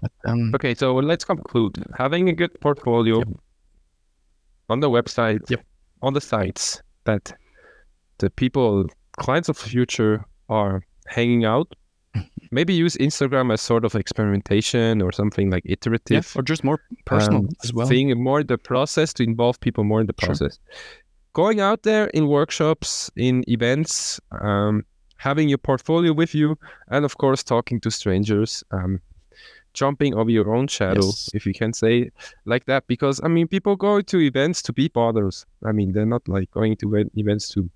[0.00, 1.84] But, um, okay, so let's conclude.
[1.96, 3.28] Having a good portfolio yep.
[4.68, 5.64] on the website, yep.
[6.00, 7.32] on the sites that
[8.18, 8.86] the people,
[9.18, 11.72] clients of the future, are hanging out.
[12.52, 16.78] Maybe use Instagram as sort of experimentation or something like iterative, yeah, or just more
[17.06, 17.86] personal um, as well.
[17.86, 20.58] Seeing more the process to involve people more in the process.
[20.58, 20.76] Sure.
[21.32, 24.84] Going out there in workshops, in events, um,
[25.16, 28.62] having your portfolio with you, and of course talking to strangers.
[28.70, 29.00] Um,
[29.74, 31.30] jumping over your own shadow, yes.
[31.32, 32.10] if you can say
[32.44, 32.86] like that.
[32.86, 35.46] Because I mean, people go to events to be bothers.
[35.64, 37.70] I mean, they're not like going to events to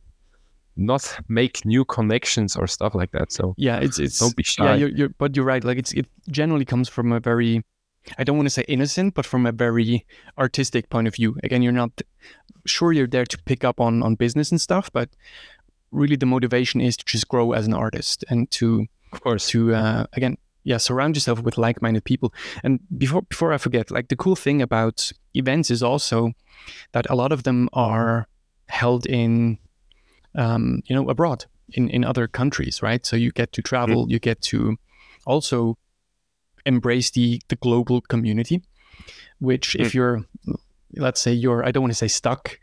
[0.76, 3.32] not make new connections or stuff like that.
[3.32, 4.64] So yeah, it's it's don't be shy.
[4.64, 5.64] Yeah, you're, you're, but you're right.
[5.64, 7.64] Like it's it generally comes from a very
[8.18, 10.06] I don't want to say innocent, but from a very
[10.38, 11.36] artistic point of view.
[11.42, 12.02] Again, you're not
[12.66, 15.08] sure you're there to pick up on on business and stuff, but
[15.90, 19.74] really the motivation is to just grow as an artist and to of course to
[19.74, 22.34] uh, again yeah surround yourself with like-minded people
[22.64, 26.32] and before before i forget like the cool thing about events is also
[26.92, 28.26] that a lot of them are
[28.68, 29.58] held in
[30.36, 34.12] um, you know abroad in in other countries right so you get to travel mm-hmm.
[34.12, 34.76] you get to
[35.26, 35.76] also
[36.64, 38.62] embrace the the global community
[39.40, 39.86] which mm-hmm.
[39.86, 39.94] if mm.
[39.94, 40.24] you're
[40.96, 42.58] let's say you're i don't want to say stuck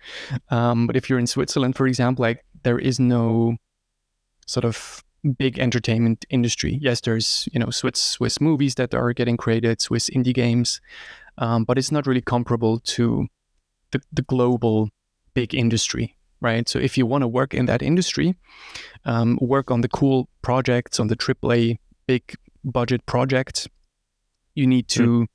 [0.49, 3.55] um, but if you're in switzerland for example like there is no
[4.45, 5.03] sort of
[5.37, 6.77] big entertainment industry.
[6.81, 10.81] Yes, there's you know Swiss Swiss movies that are getting created, Swiss indie games,
[11.37, 13.27] um, but it's not really comparable to
[13.91, 14.89] the, the global
[15.33, 16.69] big industry, right?
[16.69, 18.35] So if you want to work in that industry,
[19.05, 23.67] um, work on the cool projects, on the AAA big budget projects,
[24.53, 25.03] you need to.
[25.03, 25.27] Mm.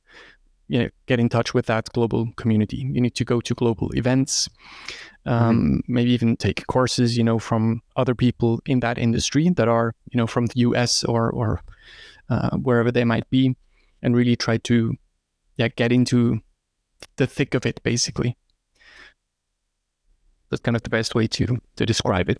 [0.71, 2.77] You know, get in touch with that global community.
[2.77, 4.51] You need to go to global events
[5.29, 5.93] um, mm-hmm.
[5.93, 10.17] maybe even take courses, you know, from other people in that industry that are, you
[10.17, 11.61] know, from the US or or
[12.31, 13.55] uh, wherever they might be,
[14.03, 14.95] and really try to,
[15.57, 16.41] yeah, get into
[17.17, 18.37] the thick of it, basically.
[20.51, 22.39] That's kind of the best way to to describe it.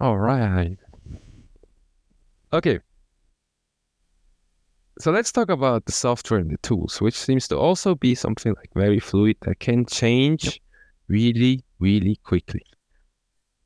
[0.00, 0.76] All right.
[2.52, 2.80] Okay,
[5.00, 8.54] so let's talk about the software and the tools, which seems to also be something
[8.54, 10.60] like very fluid that can change
[11.08, 12.62] really, really quickly.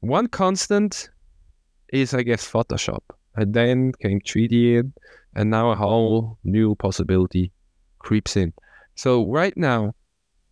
[0.01, 1.11] One constant
[1.93, 3.03] is, I guess, Photoshop.
[3.37, 4.93] And then came 3D in,
[5.35, 7.53] and now a whole new possibility
[7.99, 8.55] creeps in.
[8.95, 9.95] So right now,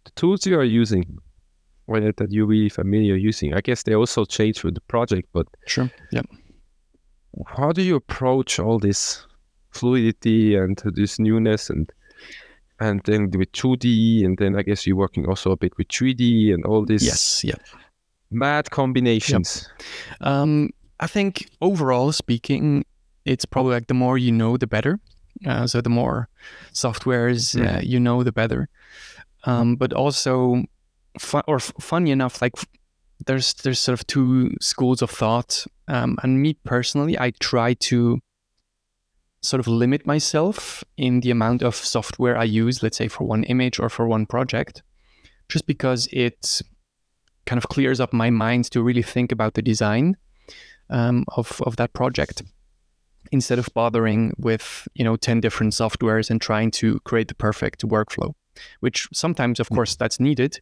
[0.06, 1.18] the tools you are using,
[1.84, 5.46] whether that you're really familiar using, I guess they also change with the project, but
[5.66, 6.22] sure, yeah.
[7.46, 9.26] How do you approach all this
[9.76, 11.92] fluidity and this newness and
[12.78, 16.52] and then with 2D and then I guess you're working also a bit with 3D
[16.52, 17.02] and all this.
[17.02, 17.54] Yes, yeah.
[18.30, 19.68] Mad combinations.
[20.20, 20.28] Yep.
[20.28, 22.84] Um, I think overall speaking,
[23.24, 24.98] it's probably like the more you know, the better.
[25.46, 26.28] Uh, so the more
[26.72, 28.68] softwares uh, you know, the better.
[29.46, 30.64] Um, but also,
[31.46, 32.54] or funny enough, like
[33.24, 38.20] there's there's sort of two schools of thought, um, and me personally, I try to
[39.42, 43.44] sort of limit myself in the amount of software I use, let's say for one
[43.44, 44.82] image or for one project,
[45.48, 46.60] just because it
[47.46, 50.16] kind of clears up my mind to really think about the design
[50.90, 52.42] um, of of that project
[53.32, 57.86] instead of bothering with you know 10 different softwares and trying to create the perfect
[57.86, 58.34] workflow
[58.80, 59.76] which sometimes of mm.
[59.76, 60.60] course that's needed.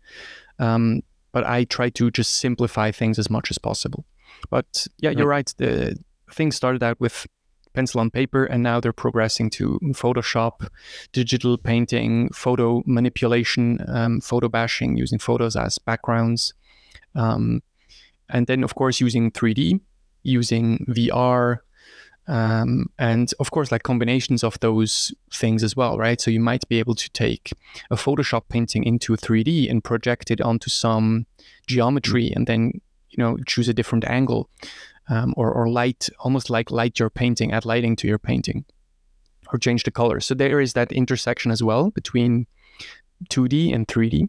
[0.59, 1.03] Um,
[1.33, 4.05] but i try to just simplify things as much as possible.
[4.51, 5.53] But yeah you're right.
[5.59, 5.97] the
[6.31, 7.27] things started out with
[7.75, 10.69] pencil on paper and now they're progressing to photoshop
[11.13, 16.55] digital painting photo manipulation um, photo bashing using photos as backgrounds.
[17.17, 17.63] Um,
[18.29, 19.81] and then of course using 3d
[20.23, 21.59] using vr
[22.27, 26.21] um, and of course like combinations of those things as well right?
[26.21, 27.53] So you might be able to take
[27.91, 31.27] a photoshop painting into 3d and project it onto some
[31.67, 34.49] geometry and then you know choose a different angle
[35.09, 38.65] um, or, or light almost like light your painting add lighting to your painting
[39.53, 40.21] or change the color.
[40.21, 42.47] So there is that intersection as well between
[43.31, 44.29] 2d and 3d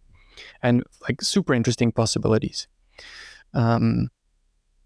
[0.62, 2.68] and like super interesting possibilities.
[3.54, 4.10] Um,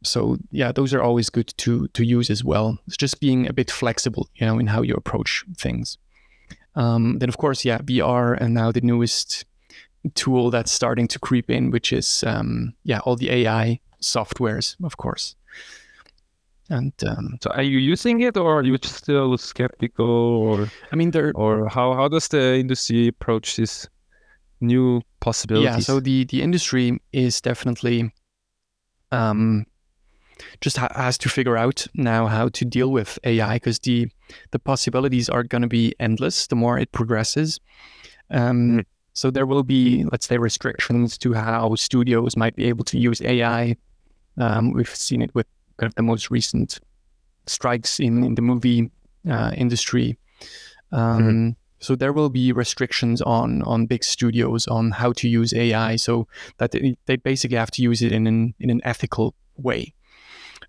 [0.03, 2.77] so yeah, those are always good to to use as well.
[2.88, 5.97] It's just being a bit flexible, you know, in how you approach things.
[6.75, 9.45] Um, then of course, yeah, VR and now the newest
[10.15, 14.97] tool that's starting to creep in, which is um, yeah, all the AI softwares, of
[14.97, 15.35] course.
[16.69, 21.12] And um, so, are you using it, or are you still skeptical, or I mean,
[21.12, 23.89] there or how how does the industry approach this
[24.62, 25.75] new possibilities?
[25.75, 28.13] Yeah, so the the industry is definitely
[29.12, 29.65] um,
[30.62, 34.08] just ha- has to figure out now how to deal with AI because the
[34.52, 37.60] the possibilities are going to be endless the more it progresses.
[38.30, 38.86] Um, mm.
[39.13, 43.21] So there will be, let's say, restrictions to how studios might be able to use
[43.21, 43.75] AI.
[44.38, 45.47] Um, we've seen it with
[45.78, 46.80] kind of the most recent
[47.47, 48.91] strikes in, in the movie
[49.30, 50.17] uh, industry.
[50.91, 55.54] Um, mm So there will be restrictions on on big studios on how to use
[55.54, 59.34] AI, so that they, they basically have to use it in an in an ethical
[59.56, 59.93] way.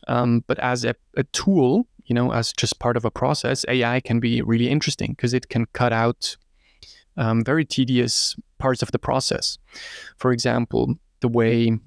[0.09, 4.01] Um, but as a, a tool, you know, as just part of a process, AI
[4.01, 6.37] can be really interesting because it can cut out
[7.17, 9.59] um, very tedious parts of the process.
[10.17, 11.79] For example, the way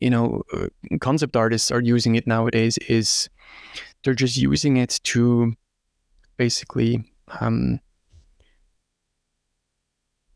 [0.00, 0.66] you know uh,
[1.00, 3.28] concept artists are using it nowadays is
[4.04, 5.54] they're just using it to
[6.36, 7.80] basically um,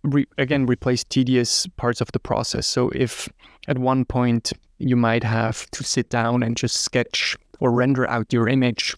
[0.02, 2.66] re- again replace tedious parts of the process.
[2.66, 3.28] So if
[3.68, 8.32] at one point you might have to sit down and just sketch or render out
[8.32, 8.96] your image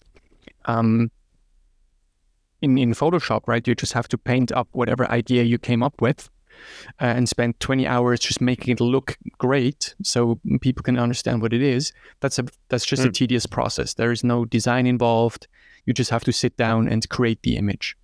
[0.65, 1.11] um,
[2.61, 3.67] in in Photoshop, right?
[3.67, 6.29] You just have to paint up whatever idea you came up with.
[7.01, 11.51] Uh, and spend 20 hours just making it look great so people can understand what
[11.51, 11.91] it is
[12.21, 13.07] that's a that's just mm.
[13.07, 15.47] a tedious process there is no design involved
[15.85, 17.97] you just have to sit down and create the image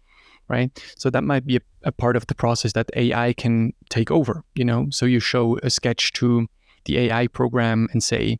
[0.49, 4.11] right so that might be a, a part of the process that ai can take
[4.11, 6.47] over you know so you show a sketch to
[6.89, 8.39] the AI program and say,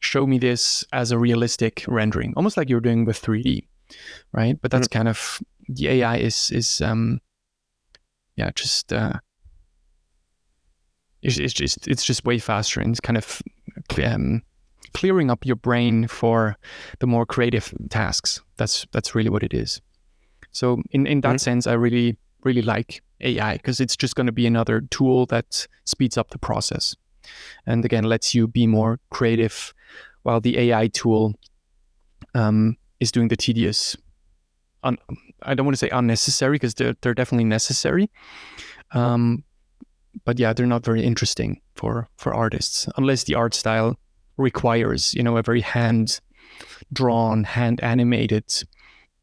[0.00, 3.66] show me this as a realistic rendering, almost like you're doing with 3D,
[4.32, 4.60] right?
[4.60, 4.98] But that's mm-hmm.
[4.98, 7.20] kind of the AI is is um,
[8.36, 9.14] yeah, just uh,
[11.22, 13.42] it's, it's just it's just way faster and it's kind of
[14.04, 14.42] um,
[14.92, 16.56] clearing up your brain for
[16.98, 18.42] the more creative tasks.
[18.56, 19.80] That's that's really what it is.
[20.52, 21.36] So in in that mm-hmm.
[21.38, 25.66] sense, I really really like AI because it's just going to be another tool that
[25.84, 26.96] speeds up the process
[27.66, 29.74] and again lets you be more creative
[30.22, 31.34] while the AI tool
[32.34, 33.96] um, is doing the tedious.
[34.82, 34.98] Un-
[35.42, 38.10] I don't want to say unnecessary because they're, they're definitely necessary.
[38.92, 39.44] Um,
[40.24, 43.98] but yeah, they're not very interesting for, for artists unless the art style
[44.36, 46.20] requires, you know, a very hand
[46.92, 48.44] drawn, hand animated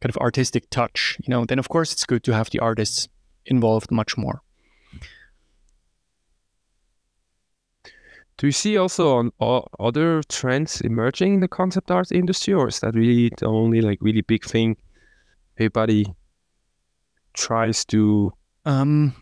[0.01, 3.07] kind of artistic touch, you know, then of course it's good to have the artists
[3.45, 4.41] involved much more.
[8.37, 9.31] Do you see also on
[9.79, 13.97] other trends emerging in the concept art industry, or is that really the only like
[13.99, 14.77] really big thing
[15.57, 16.05] everybody
[17.33, 18.31] tries to?
[18.63, 19.15] Um,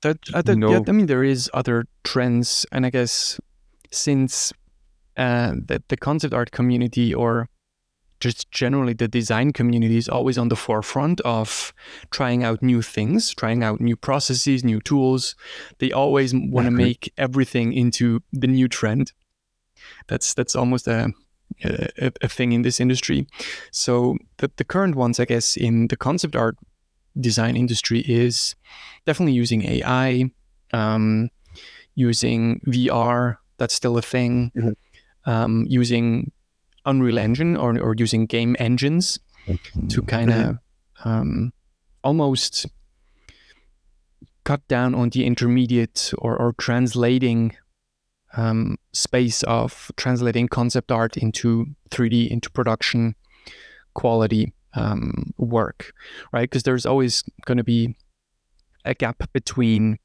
[0.00, 3.38] that, uh, that yeah, I mean, there is other trends, and I guess
[3.90, 4.54] since
[5.18, 7.48] uh, the the concept art community or
[8.20, 11.72] just generally the design community is always on the forefront of
[12.10, 15.34] trying out new things, trying out new processes, new tools.
[15.78, 19.12] They always want to make everything into the new trend.
[20.06, 21.12] That's that's almost a
[21.64, 23.26] a, a thing in this industry.
[23.72, 26.56] So the the current ones, I guess, in the concept art
[27.18, 28.54] design industry is
[29.06, 30.30] definitely using AI,
[30.72, 31.30] um,
[31.94, 33.36] using VR.
[33.56, 34.52] That's still a thing.
[34.56, 34.74] Mhm.
[35.26, 36.32] Um, using
[36.86, 39.18] Unreal Engine or, or using game engines
[39.88, 40.58] to kind of
[41.04, 41.52] um,
[42.02, 42.66] almost
[44.44, 47.56] cut down on the intermediate or, or translating
[48.36, 53.14] um, space of translating concept art into 3D, into production
[53.94, 55.92] quality um, work,
[56.32, 56.48] right?
[56.48, 57.96] Because there's always going to be
[58.84, 59.98] a gap between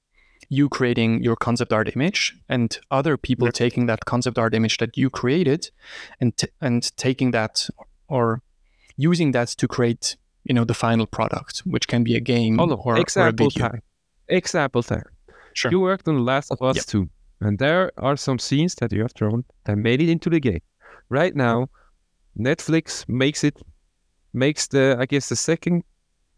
[0.50, 4.96] you creating your concept art image and other people taking that concept art image that
[4.98, 5.70] you created
[6.20, 7.68] and t- and taking that
[8.08, 8.42] or
[8.98, 12.72] using that to create you know the final product which can be a game Hold
[12.72, 12.80] on.
[12.80, 13.82] or, or a example video time.
[14.28, 15.04] Example time.
[15.54, 16.86] sure You worked on the Last of Us Yep.
[16.86, 17.10] 2,
[17.42, 20.62] and there are some scenes that you have drawn that made it into the game.
[21.10, 21.70] Right now,
[22.38, 23.62] Netflix makes it,
[24.34, 25.84] makes the, I guess, the second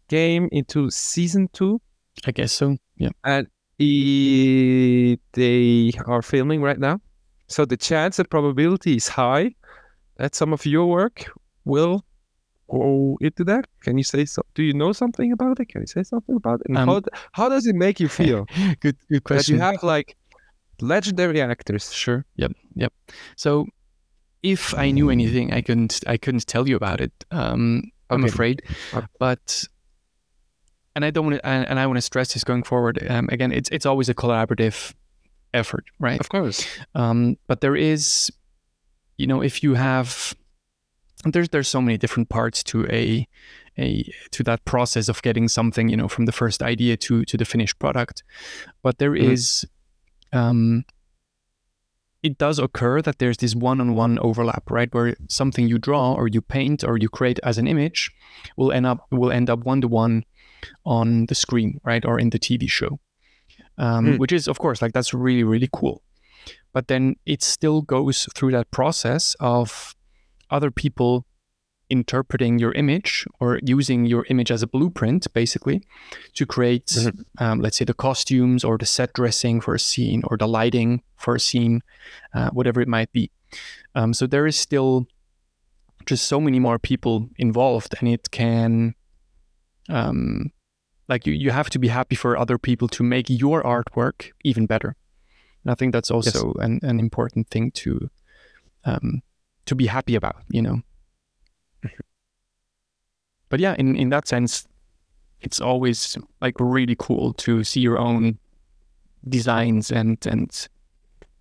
[0.08, 1.80] game into season two,
[2.26, 3.46] i guess so yeah and
[5.32, 7.00] they are filming right now.
[7.46, 9.54] So the chance and probability is high
[10.16, 11.30] that some of your work
[11.64, 12.04] will
[12.70, 13.66] go into that.
[13.82, 14.42] Can you say so?
[14.54, 15.66] Do you know something about it?
[15.68, 16.66] Can you say something about it?
[16.68, 17.00] And Um, how,
[17.32, 18.46] how does it make you feel?
[18.80, 19.58] good good question.
[19.58, 20.16] that you have like
[20.80, 21.92] legendary actors.
[21.92, 22.24] Sure.
[22.36, 22.52] Yep.
[22.74, 22.92] Yep.
[23.36, 23.66] So
[24.42, 27.12] if I knew anything, I couldn't I couldn't tell you about it.
[27.30, 28.28] Um, I'm Okay.
[28.28, 28.62] afraid.
[28.94, 29.06] Okay.
[29.18, 29.64] But
[30.98, 32.98] and I don't want to and, I want to stress this going forward.
[33.08, 34.94] Um, again, it's it's always a collaborative
[35.54, 36.18] effort, right?
[36.20, 36.66] Of course.
[36.94, 38.32] Um, but there is,
[39.16, 40.34] you know, if you have,
[41.24, 43.28] there's there's so many different parts to a
[43.78, 47.36] a to that process of getting something, you know, from the first idea to to
[47.36, 48.24] the finished product.
[48.82, 49.64] But there is,
[50.34, 50.38] Mhm.
[50.38, 50.84] um,
[52.22, 56.40] it does occur that there's this one-on-one overlap, right, where something you draw or you
[56.42, 58.10] paint or you create as an image
[58.56, 60.24] will end up will end up one-to-one
[60.84, 62.98] on the screen, right, or in the TV show.
[63.78, 64.18] Um, Mm.
[64.18, 66.02] Which is, of course, like that's really really cool
[66.72, 69.94] but then it still goes through that process of
[70.50, 71.24] other people
[71.90, 75.80] interpreting your image or using your image as a blueprint basically
[76.34, 77.24] to create Mhm.
[77.38, 81.02] um, let's say the costumes or the set dressing for a scene or the lighting
[81.16, 81.80] for a scene
[82.34, 83.30] uh, whatever it might be
[83.94, 85.06] um, so there is still
[86.06, 88.94] just so many more people involved and it can
[89.88, 90.50] um,
[91.08, 94.66] like you, you have to be happy for other people to make your artwork even
[94.66, 94.96] better
[95.68, 98.08] and I think that's also an, an important thing to
[98.84, 99.22] um,
[99.66, 100.80] to be happy about, you know.
[103.50, 104.66] but yeah, in, in that sense,
[105.42, 108.38] it's always like really cool to see your own
[109.28, 110.68] designs and and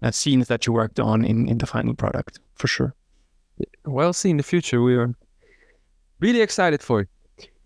[0.01, 2.93] uh, scenes that you worked on in, in the final product for sure.
[3.85, 5.15] Well, see in the future, we are
[6.19, 7.09] really excited for it.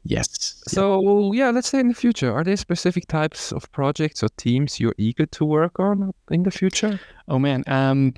[0.04, 0.62] Yes.
[0.68, 4.80] So, yeah, let's say in the future, are there specific types of projects or teams
[4.80, 7.00] you're eager to work on in the future?
[7.28, 8.14] Oh man, um,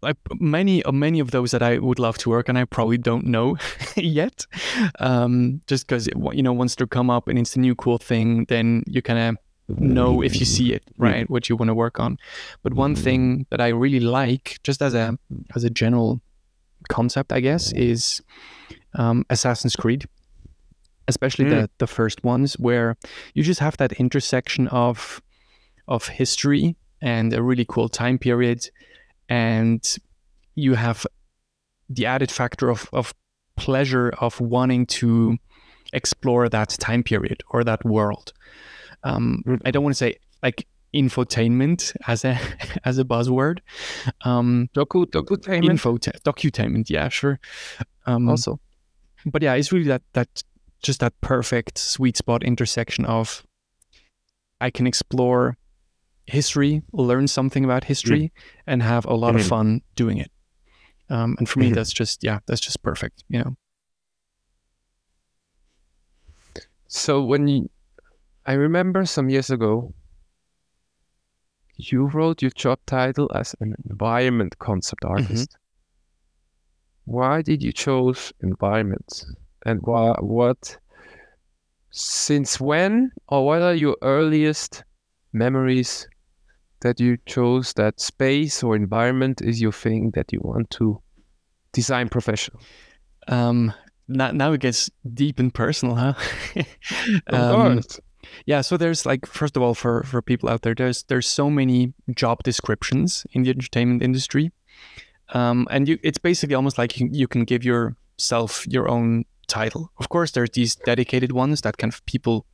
[0.00, 2.98] like many uh, many of those that I would love to work on, I probably
[2.98, 3.56] don't know
[3.96, 4.46] yet.
[5.00, 8.44] Um, just because you know, once they come up and it's a new cool thing,
[8.48, 9.36] then you kind of
[9.78, 12.16] know if you see it right what you want to work on.
[12.62, 15.18] But one thing that I really like, just as a
[15.56, 16.20] as a general
[16.88, 18.22] concept, I guess, is
[18.94, 20.06] um, Assassin's Creed.
[21.08, 21.50] Especially Mm.
[21.50, 22.96] the the first ones, where
[23.34, 25.20] you just have that intersection of
[25.86, 28.70] of history and a really cool time period
[29.28, 29.96] and
[30.54, 31.06] you have
[31.88, 33.14] the added factor of, of
[33.56, 35.36] pleasure of wanting to
[35.92, 38.32] explore that time period or that world
[39.04, 39.60] um, Mm.
[39.64, 42.36] i don't want to say like infotainment as a
[42.84, 43.58] as a buzzword
[44.24, 47.38] um Doku, Dokutainment infota- docutainment yeah sure
[48.06, 48.58] um also.
[49.26, 50.42] but yeah it's really that that
[50.82, 53.44] just that perfect sweet spot intersection of
[54.60, 55.56] i can explore
[56.26, 58.32] history learn something about history
[58.66, 59.48] and have a lot of Mhm.
[59.48, 60.30] fun doing it
[61.10, 61.74] um, and for me Mhm.
[61.74, 63.56] that's just yeah that's just perfect you know
[66.90, 67.68] So, when you,
[68.46, 69.92] I remember some years ago,
[71.76, 75.58] you wrote your job title as an environment concept artist.
[77.04, 79.24] Why did you choose environment?
[79.68, 80.78] And why, what,
[81.90, 84.84] since when, or what are your earliest
[85.32, 86.08] memories
[86.80, 91.00] that you chose that space or environment is your thing that you want to
[91.72, 92.60] design professional?
[93.28, 93.72] um
[94.08, 96.14] now, now it gets deep and personal huh
[97.28, 98.00] Of Um, course.
[98.46, 101.50] yeah so there's like first of all for for people out there there's there's so
[101.50, 104.50] many job descriptions in the entertainment industry
[105.34, 109.90] um, and you it's basically almost like you, you can give yourself your own title
[109.98, 112.46] of course there's these dedicated ones that kind of people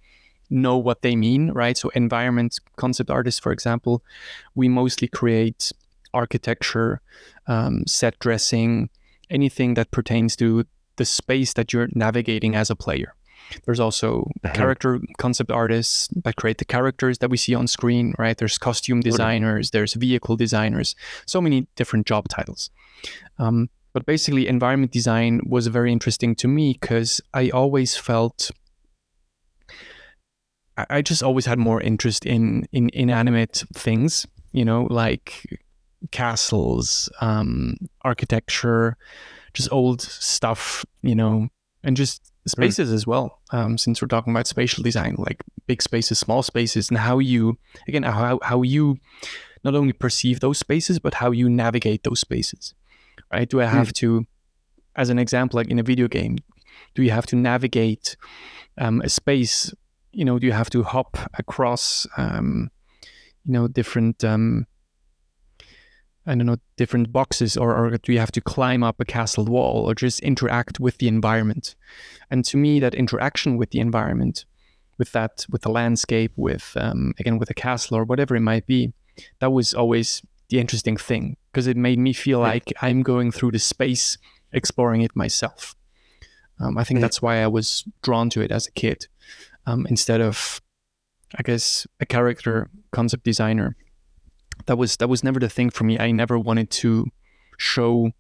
[0.51, 1.76] know what they mean, right?
[1.76, 4.03] So environment concept artists, for example,
[4.55, 5.72] we mostly create
[6.12, 7.01] architecture,
[7.47, 8.90] um, set dressing,
[9.30, 10.64] anything that pertains to
[10.97, 13.14] the space that you're navigating as a player.
[13.66, 14.55] There's also uh-huh.
[14.55, 18.36] character concept artists that create the characters that we see on screen, right?
[18.36, 20.95] There's costume designers, there's vehicle designers,
[21.26, 22.70] so many different job titles.
[23.38, 28.51] Um, but basically, environment design was very interesting to me because I always felt
[30.76, 35.47] I just always had more interest in in inanimate things, you know, like
[36.11, 38.97] castles, um, architecture,
[39.55, 41.49] just old stuff, you know,
[41.84, 42.95] and just spaces mm.
[42.95, 43.40] as well.
[43.53, 47.59] Um, since we're talking about spatial design, like big spaces, small spaces, and how you
[47.86, 48.97] again how how you
[49.62, 52.74] not only perceive those spaces but how you navigate those spaces.
[53.35, 53.49] Right?
[53.49, 53.95] Do I have mm.
[53.95, 54.26] to,
[54.95, 56.39] as an example, like in a video game,
[56.95, 58.16] do you have to navigate
[58.78, 59.74] um, a space?
[60.12, 62.70] You know, do you have to hop across, um,
[63.45, 64.66] you know, different um,
[66.26, 69.45] I don't know, different boxes, or, or do you have to climb up a castle
[69.45, 71.74] wall or just interact with the environment?
[72.30, 74.47] And to me, that interaction with the environment,
[74.97, 78.66] with that, with the landscape, with um, again with a castle or whatever it might
[78.66, 78.93] be,
[79.41, 83.52] that was always the interesting thing because it made me feel like I'm going through
[83.52, 84.18] the space,
[84.52, 85.76] exploring it myself.
[86.59, 89.07] Um, I think that's why I was drawn to it as a kid,
[89.64, 90.61] um, instead of,
[91.38, 93.76] I guess, a character concept designer
[94.66, 95.96] that was that was never the thing for me.
[95.96, 97.07] I never wanted to
[97.57, 98.11] show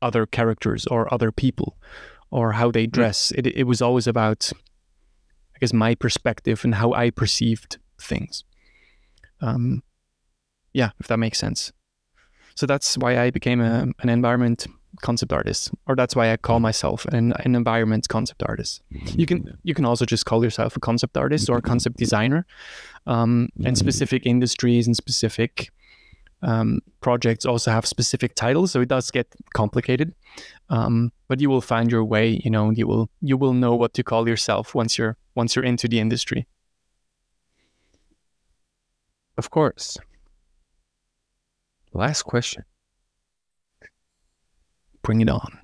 [0.00, 1.76] other characters or other people
[2.30, 2.92] or how they mm.
[2.92, 3.32] dress.
[3.32, 4.50] It it was always about
[5.54, 8.44] I guess my perspective and how I perceived things.
[9.42, 9.82] Um,
[10.72, 11.72] yeah, if that makes sense.
[12.54, 14.66] So that's why I became a, an environment
[15.00, 18.82] concept artist, or that's why I call myself an, an environment concept artist.
[19.16, 22.46] You can you can also just call yourself a concept artist or a concept designer,
[23.06, 25.70] um, and specific industries and specific
[26.42, 30.14] um, projects also have specific titles, so it does get complicated.
[30.68, 32.40] Um, but you will find your way.
[32.44, 35.64] You know, you will you will know what to call yourself once you're once you're
[35.64, 36.46] into the industry.
[39.38, 39.98] Of course.
[41.92, 42.64] Last question.
[45.02, 45.60] Bring it on.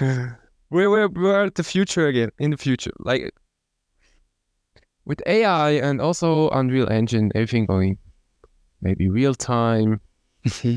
[0.70, 2.92] we're, we're, we're at the future again, in the future.
[2.98, 3.32] Like,
[5.04, 7.98] with AI and also Unreal Engine, everything going
[8.80, 10.00] maybe real time,
[10.46, 10.76] mm-hmm.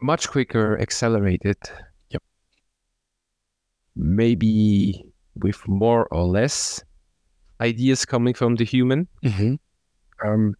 [0.00, 1.56] much quicker, accelerated.
[2.10, 2.22] Yep.
[3.96, 5.02] Maybe
[5.34, 6.84] with more or less
[7.60, 9.08] ideas coming from the human.
[9.24, 9.54] Mm-hmm.
[10.24, 10.54] Um,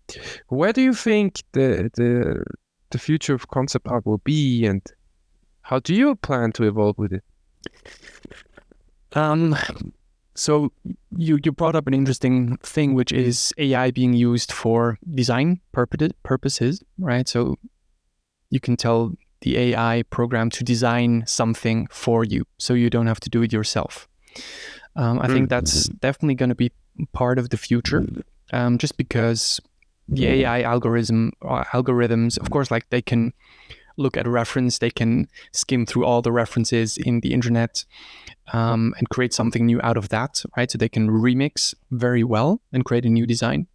[0.49, 2.45] where do you think the the
[2.91, 4.83] the future of concept art will be, and
[5.63, 7.25] how do you plan to evolve with it?
[9.13, 9.57] Um,
[10.35, 10.71] so
[11.17, 16.83] you you brought up an interesting thing, which is AI being used for design purposes,
[16.99, 17.27] right?
[17.29, 17.57] So
[18.51, 23.21] you can tell the AI program to design something for you, so you don't have
[23.21, 24.09] to do it yourself.
[24.95, 26.71] Um, I think that's definitely going to be
[27.13, 28.07] part of the future,
[28.53, 29.61] um, just because
[30.09, 33.33] the AI algorithm uh, algorithms, of course, like they can
[33.97, 37.85] look at a reference, they can skim through all the references in the internet
[38.53, 40.71] um, and create something new out of that, right?
[40.71, 43.67] So they can remix very well and create a new design.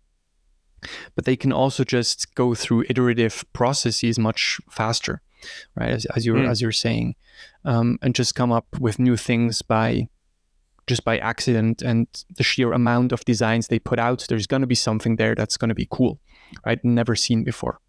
[1.15, 5.21] But they can also just go through iterative processes much faster,
[5.75, 5.91] right?
[5.91, 6.49] As, as you're mm.
[6.49, 7.15] as you're saying,
[7.65, 10.07] um, and just come up with new things by
[10.91, 14.25] just by accident and the sheer amount of designs they put out.
[14.27, 16.19] There's going to be something there that's going to be cool,
[16.65, 16.83] right?
[16.83, 17.79] Never seen before.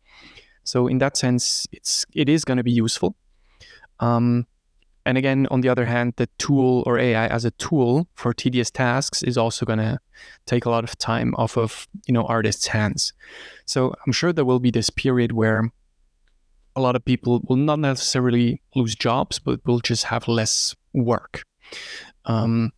[0.62, 3.16] So in that sense, it's it is going to be useful.
[3.98, 4.46] Um,
[5.04, 8.70] and again, on the other hand, the tool or AI as a tool for tedious
[8.70, 9.98] tasks is also going to
[10.46, 13.12] take a lot of time off of you know artists' hands.
[13.66, 15.72] So I'm sure there will be this period where
[16.76, 21.42] a lot of people will not necessarily lose jobs, but will just have less work.
[22.26, 22.70] Um,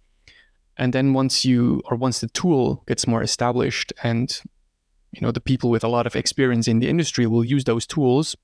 [0.77, 4.41] and then once you or once the tool gets more established and
[5.12, 7.87] you know the people with a lot of experience in the industry will use those
[7.87, 8.37] tools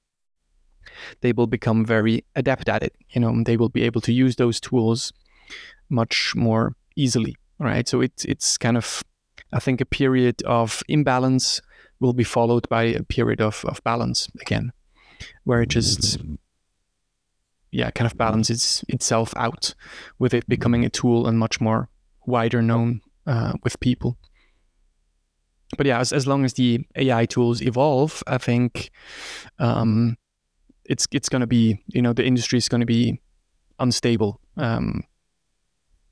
[1.20, 4.36] they will become very adept at it you know they will be able to use
[4.36, 5.12] those tools
[5.88, 7.86] much more easily right?
[7.86, 9.04] So it's it's kind of
[9.52, 11.60] i think a period of imbalance
[12.00, 14.72] will be followed by a period of, of balance again
[15.44, 16.18] where it just
[17.70, 19.74] yeah kind of balances itself out
[20.18, 21.88] with it becoming a tool and much more
[22.26, 24.16] wider known uh, with people
[25.76, 28.90] but yeah, as, as long as the AI tools evolve, I think
[29.58, 30.16] um,
[30.84, 33.20] it's it's going to be you know the industry is going to be
[33.78, 34.40] unstable.
[34.56, 35.04] Um,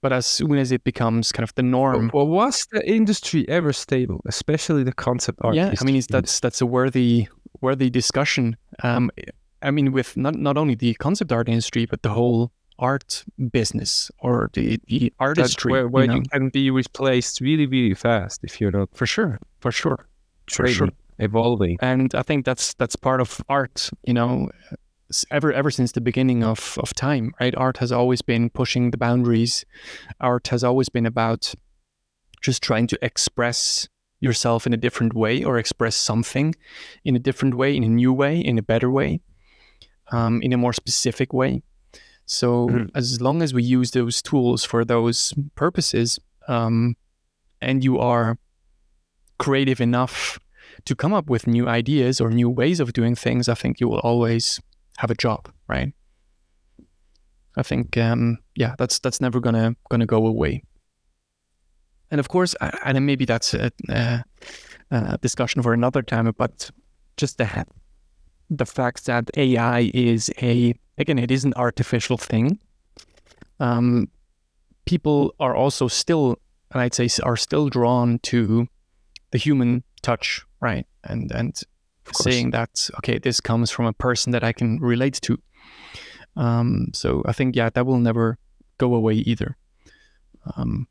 [0.00, 3.72] but as soon as it becomes kind of the norm, Well, was the industry ever
[3.72, 5.56] stable, especially the concept art?
[5.56, 7.26] yeah, I mean, that's that's a worthy
[7.60, 8.56] worthy discussion.
[8.84, 9.10] Um,
[9.60, 14.10] I mean, with not not only the concept art industry, but the whole art business
[14.20, 15.72] or the the That's artistry.
[15.72, 19.38] where, where you you, can be replaced really, really fast if you're not for sure,
[19.60, 20.08] for sure,
[20.46, 20.88] for training, sure.
[21.18, 21.78] evolving.
[21.80, 23.90] and I think that's that's part of art.
[24.04, 24.50] You know,
[25.30, 27.54] ever ever since the beginning of of time, right?
[27.56, 29.64] Art has always been pushing the boundaries.
[30.20, 31.54] Art has always been about
[32.40, 33.88] just trying to express
[34.20, 36.54] yourself in a different way or express something
[37.04, 39.20] in a different way, in a new way, in a better way,
[40.10, 41.62] um, in a more specific way.
[42.30, 42.90] So Mhm.
[42.94, 46.94] as long as we use those tools for those purposes, um,
[47.60, 48.36] and you are
[49.38, 50.38] creative enough
[50.84, 53.88] to come up with new ideas or new ways of doing things, I think you
[53.88, 54.60] will always
[54.98, 55.94] have a job, right?
[57.56, 60.62] I think, um, yeah, that's that's never gonna gonna go away.
[62.10, 64.22] And of course, I- and maybe that's a, a,
[64.90, 66.30] a discussion for another time.
[66.36, 66.70] But
[67.16, 67.64] just the
[68.50, 72.58] the fact that AI is a again, it is an artificial thing.
[73.60, 74.08] Um,
[74.84, 76.38] people are also still,
[76.72, 78.68] and I'd say, are still drawn to
[79.30, 80.86] the human touch, right?
[81.04, 81.60] And and
[82.12, 85.38] saying that okay, this comes from a person that I can relate to.
[86.36, 88.38] Um, so I think yeah, that will never
[88.78, 89.56] go away either.
[90.56, 90.86] Um,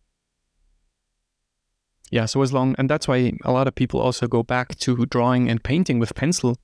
[2.11, 5.05] yeah, so as long and that's why a lot of people also go back to
[5.07, 6.57] drawing and painting with pencil,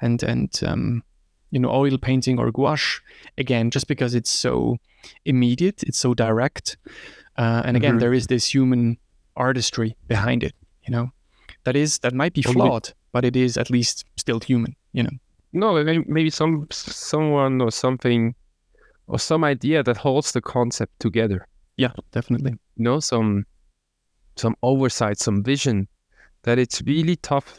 [0.00, 1.02] and and um,
[1.50, 3.00] you know oil painting or gouache
[3.38, 4.76] again, just because it's so
[5.24, 6.76] immediate, it's so direct,
[7.36, 8.00] uh, and again Mhm.
[8.00, 8.96] there is this human
[9.36, 10.54] artistry behind it,
[10.86, 11.10] you know,
[11.64, 15.16] that is that might be flawed, but it is at least still human, you know.
[15.52, 18.34] No, maybe, maybe some someone or something
[19.06, 21.46] or some idea that holds the concept together.
[21.76, 22.52] Yeah, definitely.
[22.76, 23.44] You know, some
[24.36, 25.88] some oversight, some vision
[26.42, 27.58] that it's really tough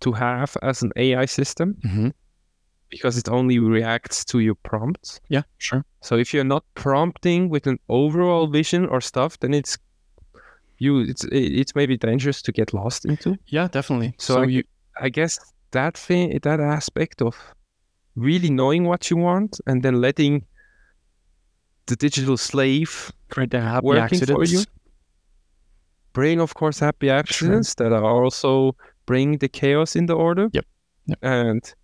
[0.00, 2.08] to have as an AI system Mm-hmm.
[2.96, 5.20] Because it only reacts to your prompts.
[5.28, 5.84] Yeah, sure.
[6.00, 9.76] So if you're not prompting with an overall vision or stuff, then it's
[10.78, 13.36] you it's it's maybe dangerous to get lost into.
[13.46, 14.14] Yeah, definitely.
[14.18, 14.62] So So, I- you
[15.06, 15.38] I guess
[15.70, 17.34] that thing, that aspect of
[18.16, 20.46] really knowing what you want and then letting
[21.86, 24.52] the digital slave create the happy working for accidents.
[24.52, 24.60] you.
[26.12, 28.76] bring, of course, happy accidents that are also
[29.06, 30.48] bringing the chaos in the order.
[30.52, 30.64] Yep.
[31.06, 31.18] Yep.
[31.22, 31.74] And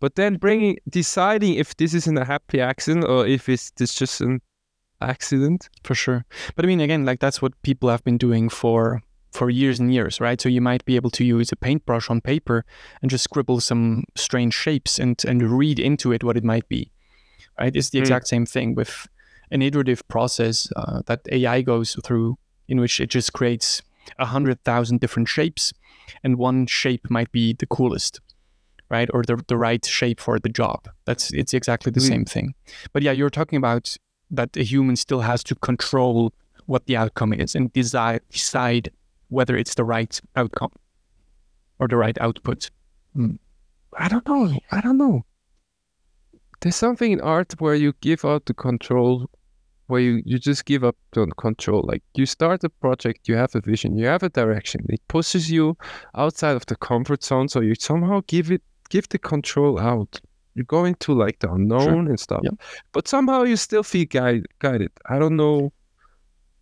[0.00, 4.20] but then bringing deciding if this isn't a happy accident or if it's, it's just
[4.20, 4.40] an
[5.00, 5.68] accident.
[5.82, 6.24] for sure.
[6.54, 9.92] But I mean, again, like that's what people have been doing for for years and
[9.92, 10.40] years, right?
[10.40, 12.64] So you might be able to use a paintbrush on paper
[13.02, 16.90] and just scribble some strange shapes and and read into it what it might be,
[17.58, 17.74] right?
[17.74, 18.02] It's the Mm.
[18.02, 19.08] exact same thing with
[19.50, 22.38] an iterative process uh, that AI goes through,
[22.68, 23.82] in which it just creates
[24.18, 25.72] a hundred thousand different shapes,
[26.22, 28.20] and one shape might be the coolest.
[28.90, 30.86] Right, or the the right shape for the job.
[31.06, 32.08] That's it's exactly the Mm.
[32.08, 32.54] same thing.
[32.92, 33.96] But yeah, you're talking about
[34.30, 36.32] that a human still has to control
[36.66, 38.90] what the outcome is and decide decide
[39.28, 40.72] whether it's the right outcome
[41.78, 42.70] or the right output.
[43.96, 44.52] I don't know.
[44.70, 45.24] I don't know.
[46.60, 49.28] There's something in art where you give out the control,
[49.86, 51.82] where you, you just give up the control.
[51.86, 54.80] Like you start a project, you have a vision, you have a direction.
[54.88, 55.76] It pushes you
[56.14, 58.62] outside of the comfort zone, so you somehow give it
[58.94, 60.20] give the control out.
[60.56, 62.54] You go into like the unknown and stuff, Yep.
[62.92, 64.92] but somehow you still feel guide, guided.
[65.14, 65.72] I don't know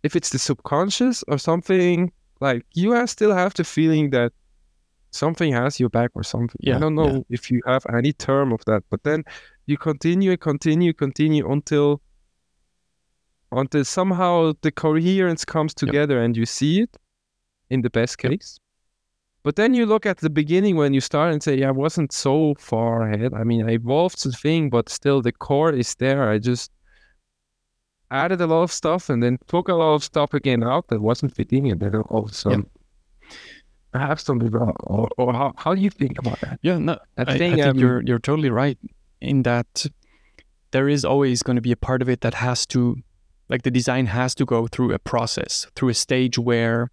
[0.01, 2.11] if it's the subconscious or something.
[2.41, 4.31] Like you still have the feeling that
[5.11, 6.59] something has your back or something.
[6.59, 7.03] Yeah, I don't yeah.
[7.03, 9.23] know if you have any term of that, but then
[9.67, 12.01] you continue and continue, continue until
[13.51, 16.97] until somehow the coherence comes together and you see it
[17.69, 18.31] in the best Yep.
[18.31, 18.59] case.
[19.43, 22.13] But then you look at the beginning when you start and say, yeah, I wasn't
[22.13, 23.33] so far ahead.
[23.33, 26.29] I mean, I evolved the thing, but still the core is there.
[26.29, 26.71] I just
[28.09, 31.01] added a lot of stuff and then took a lot of stuff again out that
[31.01, 31.69] wasn't fitting.
[31.69, 32.69] And then all of a sudden,
[33.93, 34.75] I have something wrong.
[34.79, 36.59] Or, or how, how do you think about that?
[36.61, 38.77] Yeah, no, I I, I think, think um, you're you're totally right
[39.19, 39.85] in that
[40.71, 42.97] there is always going to be a part of it that has to
[43.53, 46.89] like the design has to go through a process, through a stage where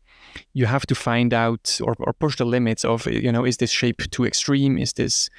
[0.53, 3.71] you have to find out or, or push the limits of you know is this
[3.71, 4.77] shape too extreme?
[4.77, 5.31] Is this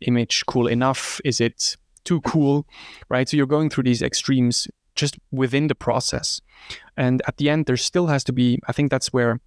[0.00, 1.20] image cool enough?
[1.24, 2.66] Is it too cool?
[3.08, 3.28] Right?
[3.28, 4.66] So you're going through these extremes
[4.96, 6.40] just within the process.
[6.96, 9.40] And at the end there still has to be I think that's where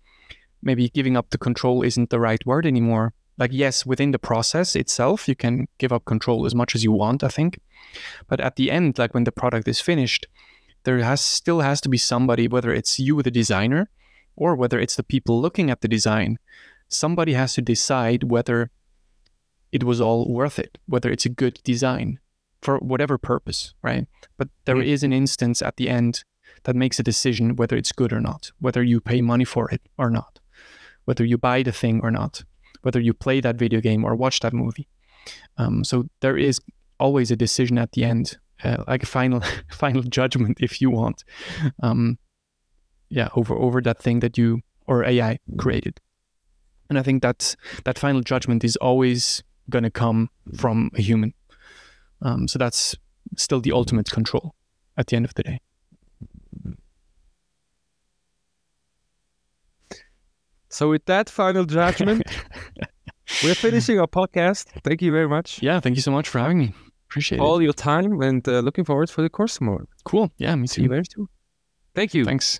[0.61, 4.75] maybe giving up the control isn't the right word anymore like yes within the process
[4.75, 7.59] itself you can give up control as much as you want i think
[8.27, 10.25] but at the end like when the product is finished
[10.87, 13.89] there has still has to be somebody, whether it's you, the designer,
[14.37, 16.37] or whether it's the people looking at the design,
[16.87, 18.71] somebody has to decide whether
[19.73, 22.19] it was all worth it, whether it's a good design
[22.61, 24.07] for whatever purpose, right?
[24.37, 24.85] But there Mm.
[24.93, 26.23] is an instance at the end
[26.63, 29.81] that makes a decision whether it's good or not, whether you pay money for it
[29.97, 30.39] or not,
[31.03, 32.45] whether you buy the thing or not,
[32.83, 34.87] whether you play that video game or watch that movie.
[35.57, 36.61] Um, so there is
[36.97, 39.41] always a decision at the end, uh, like a final
[39.71, 41.23] final judgment, if you want.
[41.81, 42.17] Um,
[43.09, 45.99] yeah, over over that thing that you or AI created.
[46.89, 51.33] And I think that's that final judgment is always going to come from a human.
[52.21, 52.95] Um, so that's
[53.35, 54.55] still the ultimate control
[54.95, 55.61] at the end of the day.
[60.69, 62.23] So with that final judgment,
[63.43, 64.65] we're finishing our podcast.
[64.83, 65.61] Thank you very much.
[65.61, 66.73] Yeah, thank you so much for having me.
[67.09, 67.63] Appreciate All it.
[67.63, 69.87] your time and uh, looking forward for the course tomorrow.
[70.03, 70.31] Cool.
[70.37, 70.91] Yeah, me See you too.
[70.93, 71.27] very soon.
[71.95, 72.25] Thank you.
[72.25, 72.59] Thanks.